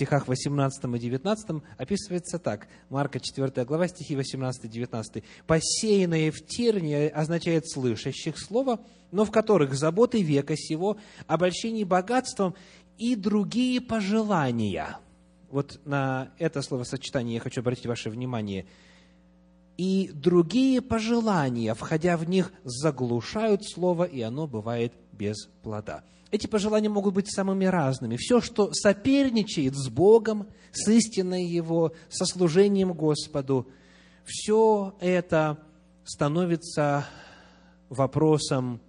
стихах 0.00 0.28
18 0.28 0.82
и 0.82 0.98
19 0.98 1.62
описывается 1.76 2.38
так. 2.38 2.68
Марка 2.88 3.20
4 3.20 3.66
глава, 3.66 3.86
стихи 3.86 4.16
18 4.16 4.64
и 4.64 4.68
19. 4.68 5.22
«Посеянные 5.46 6.30
в 6.30 6.46
тернии» 6.46 7.08
означает 7.08 7.68
«слышащих 7.70 8.38
слова», 8.38 8.80
но 9.12 9.26
в 9.26 9.30
которых 9.30 9.74
заботы 9.74 10.22
века 10.22 10.56
сего, 10.56 10.96
обольщение 11.26 11.84
богатством 11.84 12.54
и 12.96 13.14
другие 13.14 13.82
пожелания. 13.82 14.96
Вот 15.50 15.80
на 15.84 16.30
это 16.38 16.62
словосочетание 16.62 17.34
я 17.34 17.40
хочу 17.40 17.60
обратить 17.60 17.86
ваше 17.86 18.08
внимание– 18.08 18.64
и 19.80 20.10
другие 20.12 20.82
пожелания, 20.82 21.72
входя 21.72 22.18
в 22.18 22.28
них, 22.28 22.52
заглушают 22.64 23.66
слово, 23.66 24.04
и 24.04 24.20
оно 24.20 24.46
бывает 24.46 24.92
без 25.10 25.46
плода. 25.62 26.04
Эти 26.30 26.46
пожелания 26.46 26.90
могут 26.90 27.14
быть 27.14 27.32
самыми 27.32 27.64
разными. 27.64 28.16
Все, 28.16 28.42
что 28.42 28.74
соперничает 28.74 29.74
с 29.74 29.88
Богом, 29.88 30.48
с 30.70 30.86
истиной 30.86 31.46
Его, 31.46 31.94
со 32.10 32.26
служением 32.26 32.92
Господу, 32.92 33.68
все 34.26 34.94
это 35.00 35.56
становится 36.04 37.06
вопросом 37.88 38.82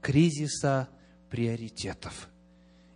кризиса 0.00 0.88
приоритетов. 1.28 2.28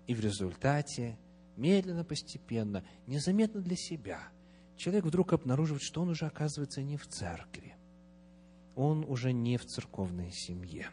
И 0.06 0.14
в 0.14 0.20
результате, 0.20 1.18
медленно, 1.56 2.04
постепенно, 2.04 2.84
незаметно 3.08 3.60
для 3.60 3.74
себя– 3.74 4.20
человек 4.80 5.04
вдруг 5.04 5.32
обнаруживает, 5.32 5.82
что 5.82 6.00
он 6.02 6.08
уже 6.08 6.26
оказывается 6.26 6.82
не 6.82 6.96
в 6.96 7.06
церкви. 7.06 7.76
Он 8.74 9.04
уже 9.06 9.32
не 9.32 9.58
в 9.58 9.66
церковной 9.66 10.32
семье. 10.32 10.88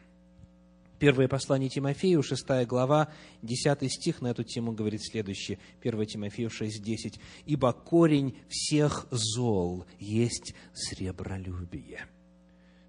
Первое 1.00 1.28
послание 1.28 1.70
Тимофею, 1.70 2.22
6 2.22 2.66
глава, 2.66 3.14
10 3.44 3.92
стих 3.92 4.22
на 4.22 4.28
эту 4.28 4.44
тему 4.44 4.74
говорит 4.74 5.02
следующее. 5.04 5.60
1 5.82 6.06
Тимофею 6.06 6.50
6, 6.50 6.84
10. 6.84 7.20
«Ибо 7.46 7.72
корень 7.72 8.36
всех 8.50 9.08
зол 9.12 9.86
есть 10.00 10.56
сребролюбие, 10.74 12.08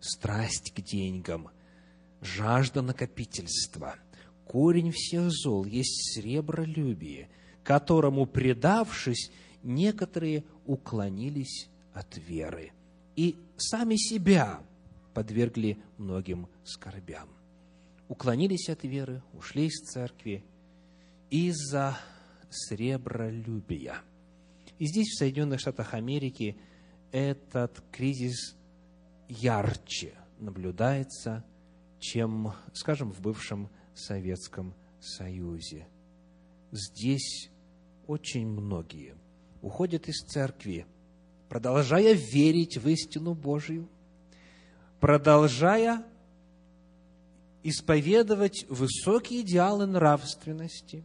страсть 0.00 0.72
к 0.74 0.80
деньгам, 0.80 1.50
жажда 2.22 2.82
накопительства. 2.82 3.96
Корень 4.46 4.90
всех 4.90 5.30
зол 5.30 5.66
есть 5.66 6.14
сребролюбие, 6.14 7.28
которому, 7.62 8.24
предавшись, 8.24 9.30
некоторые 9.62 10.44
уклонились 10.66 11.68
от 11.92 12.16
веры 12.16 12.72
и 13.16 13.36
сами 13.56 13.96
себя 13.96 14.60
подвергли 15.14 15.78
многим 15.96 16.48
скорбям. 16.64 17.28
Уклонились 18.08 18.68
от 18.68 18.84
веры, 18.84 19.22
ушли 19.32 19.66
из 19.66 19.80
церкви 19.80 20.44
из-за 21.30 21.98
сребролюбия. 22.48 23.96
И 24.78 24.86
здесь, 24.86 25.08
в 25.08 25.18
Соединенных 25.18 25.60
Штатах 25.60 25.94
Америки, 25.94 26.56
этот 27.10 27.82
кризис 27.90 28.56
ярче 29.28 30.14
наблюдается, 30.38 31.44
чем, 31.98 32.54
скажем, 32.72 33.12
в 33.12 33.20
бывшем 33.20 33.68
Советском 33.94 34.74
Союзе. 35.00 35.88
Здесь 36.70 37.50
очень 38.06 38.46
многие– 38.46 39.16
уходят 39.62 40.08
из 40.08 40.22
церкви, 40.22 40.86
продолжая 41.48 42.12
верить 42.12 42.76
в 42.76 42.88
истину 42.88 43.34
Божию, 43.34 43.88
продолжая 45.00 46.04
исповедовать 47.62 48.66
высокие 48.68 49.40
идеалы 49.42 49.86
нравственности, 49.86 51.04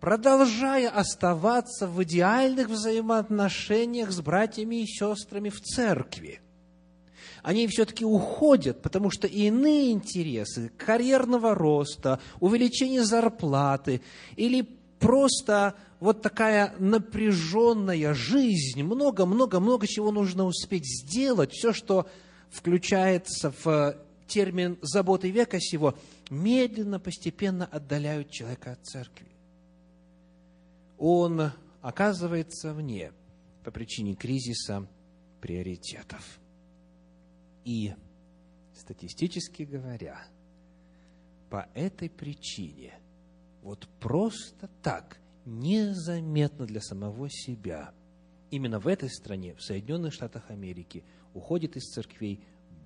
продолжая 0.00 0.90
оставаться 0.90 1.86
в 1.86 2.02
идеальных 2.02 2.68
взаимоотношениях 2.68 4.10
с 4.10 4.20
братьями 4.20 4.82
и 4.82 4.86
сестрами 4.86 5.48
в 5.48 5.60
церкви. 5.60 6.40
Они 7.42 7.66
все-таки 7.66 8.04
уходят, 8.04 8.82
потому 8.82 9.10
что 9.10 9.26
иные 9.26 9.90
интересы 9.90 10.70
карьерного 10.76 11.54
роста, 11.54 12.20
увеличения 12.38 13.02
зарплаты 13.02 14.00
или 14.36 14.68
просто 15.02 15.74
вот 16.00 16.22
такая 16.22 16.74
напряженная 16.78 18.14
жизнь, 18.14 18.82
много-много-много 18.82 19.86
чего 19.86 20.12
нужно 20.12 20.44
успеть 20.44 20.86
сделать, 20.86 21.52
все, 21.52 21.72
что 21.72 22.08
включается 22.50 23.52
в 23.64 23.96
термин 24.26 24.78
заботы 24.80 25.30
века 25.30 25.60
сего, 25.60 25.94
медленно, 26.30 26.98
постепенно 26.98 27.66
отдаляют 27.66 28.30
человека 28.30 28.72
от 28.72 28.86
церкви. 28.86 29.26
Он 30.98 31.52
оказывается 31.82 32.72
вне 32.72 33.12
по 33.64 33.70
причине 33.70 34.14
кризиса 34.14 34.86
приоритетов. 35.40 36.38
И, 37.64 37.92
статистически 38.74 39.64
говоря, 39.64 40.24
по 41.50 41.68
этой 41.74 42.08
причине, 42.08 42.94
вот 43.62 43.88
просто 44.00 44.68
так, 44.82 45.18
незаметно 45.44 46.66
для 46.66 46.80
самого 46.80 47.30
себя. 47.30 47.94
Именно 48.50 48.78
в 48.78 48.86
этой 48.86 49.08
стране, 49.08 49.54
в 49.54 49.62
Соединенных 49.62 50.12
Штатах 50.12 50.50
Америки, 50.50 51.04
уходит 51.32 51.76
из 51.76 51.84
церквей 51.84 52.40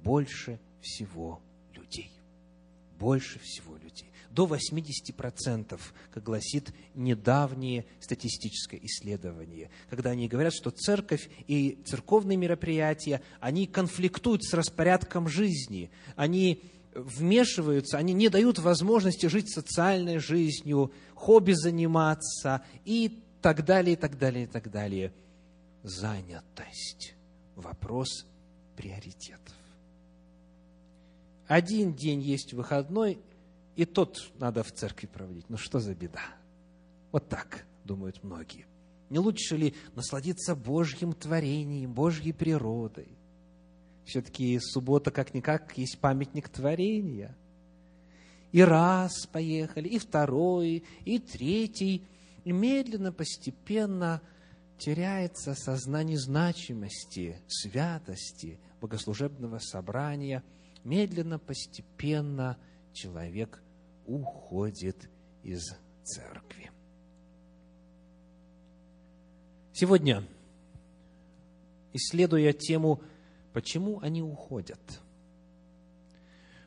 больше 0.05 0.61
всего 0.81 1.41
людей. 1.75 2.11
Больше 2.99 3.39
всего 3.41 3.77
людей. 3.77 4.09
До 4.31 4.47
80%, 4.47 5.81
как 6.13 6.23
гласит 6.23 6.73
недавнее 6.95 7.87
статистическое 8.01 8.79
исследование, 8.83 9.71
когда 9.89 10.11
они 10.11 10.29
говорят, 10.29 10.53
что 10.55 10.71
церковь 10.71 11.29
и 11.47 11.79
церковные 11.87 12.37
мероприятия, 12.37 13.23
они 13.41 13.67
конфликтуют 13.67 14.45
с 14.45 14.53
распорядком 14.53 15.27
жизни, 15.27 15.91
они 16.17 16.63
вмешиваются, 16.97 17.99
они 17.99 18.13
не 18.13 18.29
дают 18.29 18.59
возможности 18.59 19.27
жить 19.27 19.53
социальной 19.53 20.19
жизнью, 20.19 20.93
хобби 21.15 21.53
заниматься 21.53 22.65
и 22.85 23.23
так 23.43 23.65
далее, 23.65 23.95
и 23.95 23.97
так 23.97 24.19
далее, 24.19 24.45
и 24.45 24.47
так 24.47 24.71
далее. 24.71 25.13
Занятость. 25.83 27.15
Вопрос 27.55 28.27
приоритетов. 28.77 29.55
Один 31.47 31.95
день 31.95 32.21
есть 32.21 32.53
выходной, 32.53 33.19
и 33.77 33.85
тот 33.85 34.31
надо 34.39 34.63
в 34.63 34.73
церкви 34.73 35.07
проводить. 35.07 35.49
Ну 35.49 35.57
что 35.57 35.79
за 35.79 35.95
беда? 35.95 36.25
Вот 37.13 37.29
так 37.29 37.65
думают 37.85 38.23
многие. 38.25 38.67
Не 39.11 39.21
лучше 39.21 39.57
ли 39.57 39.75
насладиться 39.95 40.57
Божьим 40.57 41.13
творением, 41.13 41.93
Божьей 41.93 42.33
природой? 42.33 43.16
Все-таки 44.07 44.59
суббота, 44.61 45.11
как-никак, 45.11 45.77
есть 45.77 45.99
памятник 45.99 46.49
творения. 46.49 47.37
И 48.53 48.63
раз 48.63 49.27
поехали, 49.27 49.89
и 49.89 49.99
второй, 49.99 50.85
и 51.05 51.19
третий. 51.19 52.07
И 52.45 52.53
медленно, 52.53 53.13
постепенно 53.13 54.23
теряется 54.79 55.55
сознание 55.55 56.19
значимости, 56.19 57.41
святости 57.49 58.61
богослужебного 58.81 59.59
собрания. 59.59 60.45
Медленно, 60.85 61.41
постепенно 61.41 62.57
человек 62.93 63.61
уходит 64.07 65.11
из 65.43 65.65
церкви. 66.05 66.71
Сегодня, 69.73 70.23
исследуя 71.93 72.53
тему 72.53 73.03
Почему 73.57 74.01
они 74.01 74.21
уходят? 74.21 75.01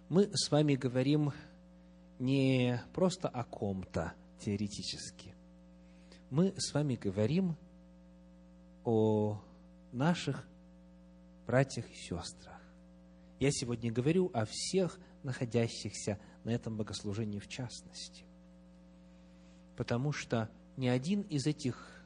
Мы 0.09 0.27
с 0.33 0.49
вами 0.49 0.73
говорим 0.73 1.33
не 2.17 2.81
просто 2.95 3.29
о 3.29 3.43
ком-то 3.43 4.15
теоретически. 4.39 5.35
Мы 6.31 6.51
с 6.57 6.73
вами 6.73 6.95
говорим 6.95 7.55
о 8.85 9.39
наших 9.91 10.47
братьях 11.45 11.87
и 11.91 11.93
сестрах. 11.93 12.59
Я 13.39 13.51
сегодня 13.51 13.91
говорю 13.91 14.31
о 14.33 14.45
всех 14.45 14.97
находящихся 15.21 16.19
на 16.43 16.49
этом 16.49 16.75
богослужении 16.75 17.37
в 17.37 17.47
частности. 17.47 18.25
Потому 19.77 20.11
что 20.11 20.49
ни 20.75 20.87
один 20.87 21.21
из 21.21 21.45
этих 21.45 22.03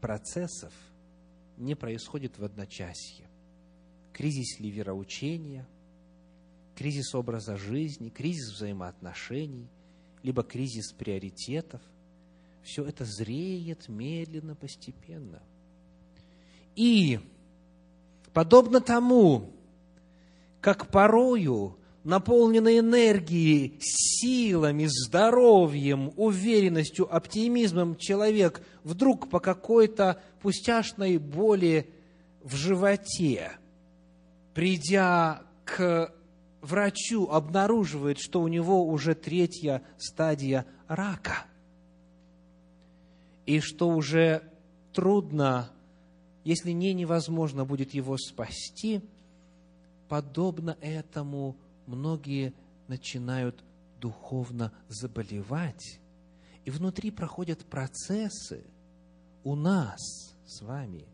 процессов 0.00 0.72
не 1.56 1.74
происходит 1.74 2.38
в 2.38 2.44
одночасье. 2.44 3.28
Кризис 4.12 4.60
ли 4.60 4.70
вероучения, 4.70 5.66
кризис 6.74 7.14
образа 7.14 7.56
жизни, 7.56 8.08
кризис 8.08 8.54
взаимоотношений, 8.54 9.68
либо 10.22 10.42
кризис 10.42 10.92
приоритетов– 10.92 11.80
все 12.66 12.84
это 12.84 13.04
зреет 13.04 13.88
медленно, 13.88 14.56
постепенно. 14.56 15.40
И 16.74 17.20
подобно 18.32 18.80
тому, 18.80 19.52
как 20.60 20.90
порою 20.90 21.78
наполненный 22.06 22.78
энергией, 22.78 23.76
силами, 23.80 24.86
здоровьем, 24.88 26.12
уверенностью, 26.16 27.12
оптимизмом 27.12 27.96
человек 27.96 28.62
вдруг 28.84 29.28
по 29.28 29.40
какой-то 29.40 30.22
пустяшной 30.40 31.18
боли 31.18 31.90
в 32.44 32.54
животе, 32.54 33.58
придя 34.54 35.42
к 35.64 36.14
врачу, 36.60 37.28
обнаруживает, 37.28 38.18
что 38.20 38.40
у 38.40 38.46
него 38.46 38.86
уже 38.86 39.16
третья 39.16 39.82
стадия 39.98 40.64
рака. 40.86 41.44
И 43.46 43.58
что 43.58 43.88
уже 43.88 44.42
трудно, 44.92 45.70
если 46.44 46.70
не 46.70 46.94
невозможно 46.94 47.64
будет 47.64 47.94
его 47.94 48.16
спасти, 48.16 49.00
подобно 50.08 50.76
этому 50.80 51.56
многие 51.86 52.54
начинают 52.88 53.64
духовно 54.00 54.72
заболевать, 54.88 56.00
и 56.64 56.70
внутри 56.70 57.10
проходят 57.10 57.64
процессы 57.66 58.64
у 59.44 59.54
нас 59.54 60.34
с 60.44 60.62
вами, 60.62 61.06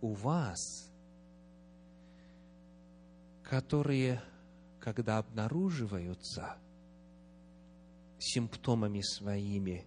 у 0.00 0.12
вас, 0.12 0.90
которые, 3.42 4.22
когда 4.78 5.18
обнаруживаются 5.18 6.56
симптомами 8.18 9.00
своими, 9.00 9.86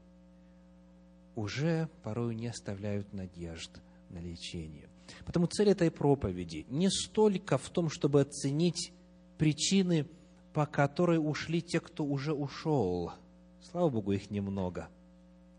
уже 1.36 1.90
порой 2.04 2.36
не 2.36 2.48
оставляют 2.48 3.14
надежд 3.14 3.72
на 4.10 4.20
лечение. 4.20 4.90
Потому 5.26 5.48
цель 5.48 5.70
этой 5.70 5.90
проповеди 5.92 6.66
не 6.70 6.90
столько 6.90 7.58
в 7.58 7.70
том, 7.70 7.90
чтобы 7.90 8.22
оценить 8.22 8.92
причины, 9.38 10.08
по 10.54 10.66
которой 10.66 11.18
ушли 11.18 11.62
те, 11.62 11.80
кто 11.80 12.06
уже 12.06 12.34
ушел. 12.34 13.12
Слава 13.62 13.90
Богу, 13.90 14.12
их 14.12 14.30
немного, 14.30 14.90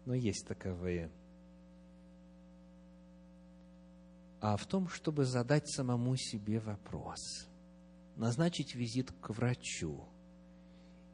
но 0.05 0.14
есть 0.14 0.47
таковые. 0.47 1.11
А 4.41 4.57
в 4.57 4.66
том, 4.66 4.89
чтобы 4.89 5.25
задать 5.25 5.68
самому 5.68 6.16
себе 6.16 6.61
вопрос, 6.61 7.49
назначить 8.16 8.75
визит 8.75 9.11
к 9.20 9.31
врачу 9.31 10.05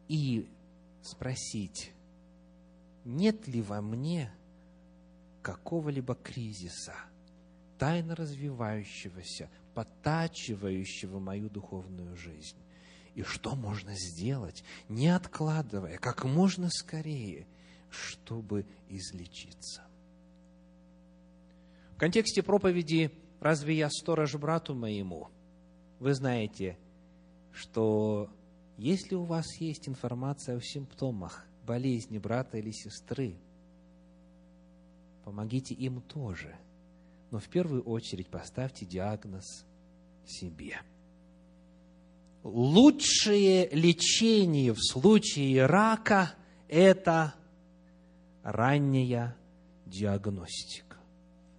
и 0.08 0.50
спросить, 1.02 1.92
нет 3.04 3.46
ли 3.46 3.62
во 3.62 3.80
мне 3.80 4.32
какого-либо 5.42 6.14
кризиса, 6.16 6.94
тайно 7.78 8.14
развивающегося, 8.14 9.48
подтачивающего 9.74 11.18
мою 11.18 11.48
духовную 11.48 12.16
жизнь. 12.16 12.56
И 13.14 13.22
что 13.22 13.56
можно 13.56 13.92
сделать, 13.94 14.62
не 14.88 15.08
откладывая, 15.08 15.98
как 15.98 16.24
можно 16.24 16.68
скорее, 16.70 17.46
чтобы 17.90 18.66
излечиться. 18.88 19.82
В 21.94 21.98
контексте 21.98 22.42
проповеди 22.42 23.10
«Разве 23.40 23.76
я 23.76 23.90
сторож 23.90 24.34
брату 24.36 24.74
моему?» 24.74 25.28
вы 25.98 26.14
знаете, 26.14 26.78
что 27.52 28.30
если 28.78 29.14
у 29.14 29.24
вас 29.24 29.44
есть 29.60 29.88
информация 29.88 30.56
о 30.56 30.62
симптомах 30.62 31.46
болезни 31.66 32.18
брата 32.18 32.56
или 32.56 32.70
сестры, 32.70 33.36
помогите 35.24 35.74
им 35.74 36.00
тоже. 36.00 36.56
Но 37.30 37.38
в 37.38 37.48
первую 37.48 37.82
очередь 37.82 38.28
поставьте 38.28 38.84
диагноз 38.84 39.64
себе. 40.26 40.80
Лучшее 42.42 43.68
лечение 43.70 44.72
в 44.72 44.80
случае 44.80 45.66
рака– 45.66 46.34
это 46.68 47.34
ранняя 48.42 49.36
диагностика. 49.86 50.96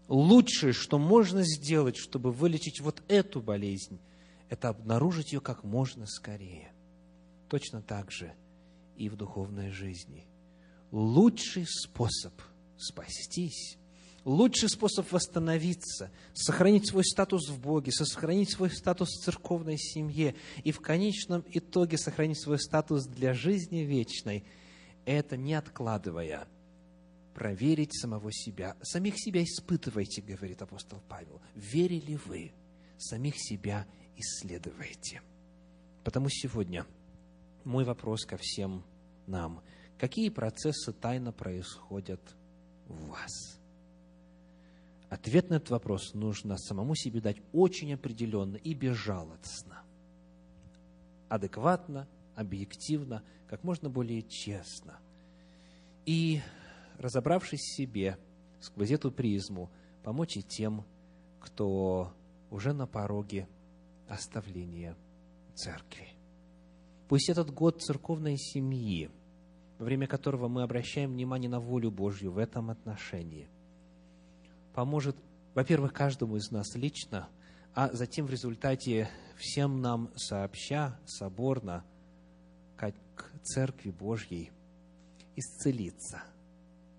Лучшее, 0.07 0.73
что 0.73 0.97
можно 0.97 1.43
сделать, 1.43 1.95
чтобы 1.97 2.31
вылечить 2.31 2.81
вот 2.81 3.01
эту 3.07 3.41
болезнь, 3.41 3.99
это 4.49 4.69
обнаружить 4.69 5.31
ее 5.31 5.39
как 5.39 5.63
можно 5.63 6.05
скорее. 6.05 6.73
Точно 7.47 7.81
так 7.81 8.11
же 8.11 8.33
и 8.97 9.07
в 9.07 9.15
духовной 9.15 9.71
жизни. 9.71 10.27
Лучший 10.91 11.65
способ– 11.65 12.33
спастись. 12.77 13.77
Лучший 14.23 14.69
способ 14.69 15.11
восстановиться, 15.11 16.11
сохранить 16.33 16.87
свой 16.87 17.03
статус 17.03 17.49
в 17.49 17.59
Боге, 17.59 17.91
сохранить 17.91 18.51
свой 18.51 18.69
статус 18.69 19.09
в 19.09 19.23
церковной 19.23 19.79
семье 19.79 20.35
и 20.63 20.71
в 20.71 20.79
конечном 20.79 21.43
итоге 21.49 21.97
сохранить 21.97 22.39
свой 22.39 22.59
статус 22.59 23.05
для 23.07 23.33
жизни 23.33 23.79
вечной, 23.79 24.43
это 25.05 25.37
не 25.37 25.55
откладывая, 25.55 26.47
проверить 27.33 27.99
самого 27.99 28.31
себя. 28.31 28.77
Самих 28.83 29.15
себя 29.17 29.43
испытывайте, 29.43 30.21
говорит 30.21 30.61
апостол 30.61 31.01
Павел. 31.09 31.41
Верили 31.55 32.19
вы, 32.25 32.51
самих 32.99 33.33
себя 33.37 33.87
исследуйте. 34.15 35.21
Потому 36.03 36.29
сегодня 36.29 36.85
мой 37.63 37.85
вопрос 37.85 38.25
ко 38.25 38.37
всем 38.37 38.83
нам. 39.25 39.63
Какие 39.97 40.29
процессы 40.29 40.93
тайно 40.93 41.31
происходят 41.31 42.21
в 42.87 43.07
вас? 43.07 43.60
Ответ 45.11 45.49
на 45.49 45.55
этот 45.55 45.71
вопрос 45.71 46.13
нужно 46.13 46.57
самому 46.57 46.95
себе 46.95 47.19
дать 47.19 47.35
очень 47.51 47.93
определенно 47.93 48.55
и 48.55 48.73
безжалостно, 48.73 49.83
адекватно, 51.27 52.07
объективно, 52.33 53.21
как 53.45 53.65
можно 53.65 53.89
более 53.89 54.21
честно. 54.23 54.99
И, 56.05 56.39
разобравшись 56.97 57.59
в 57.59 57.75
себе 57.75 58.17
сквозь 58.61 58.91
эту 58.91 59.11
призму, 59.11 59.69
помочь 60.01 60.37
и 60.37 60.43
тем, 60.43 60.85
кто 61.41 62.13
уже 62.49 62.71
на 62.71 62.87
пороге 62.87 63.49
оставления 64.07 64.95
церкви. 65.55 66.07
Пусть 67.09 67.27
этот 67.27 67.51
год 67.51 67.81
церковной 67.81 68.37
семьи– 68.37 69.11
во 69.81 69.85
время 69.85 70.05
которого 70.05 70.47
мы 70.47 70.61
обращаем 70.61 71.11
внимание 71.11 71.49
на 71.49 71.59
волю 71.59 71.89
Божью 71.89 72.31
в 72.31 72.37
этом 72.37 72.69
отношении, 72.69 73.49
поможет, 74.73 75.15
во-первых, 75.53 75.93
каждому 75.93 76.37
из 76.37 76.51
нас 76.51 76.75
лично, 76.75 77.27
а 77.73 77.89
затем 77.93 78.25
в 78.25 78.31
результате 78.31 79.09
всем 79.37 79.81
нам 79.81 80.11
сообща, 80.15 80.99
соборно, 81.05 81.83
как 82.75 82.95
к 83.15 83.31
Церкви 83.43 83.91
Божьей, 83.91 84.51
исцелиться 85.35 86.23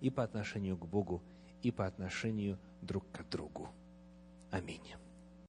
и 0.01 0.09
по 0.09 0.23
отношению 0.23 0.77
к 0.77 0.85
Богу, 0.85 1.21
и 1.61 1.71
по 1.71 1.85
отношению 1.85 2.57
друг 2.81 3.05
к 3.11 3.23
другу. 3.29 3.69
Аминь. 4.51 5.02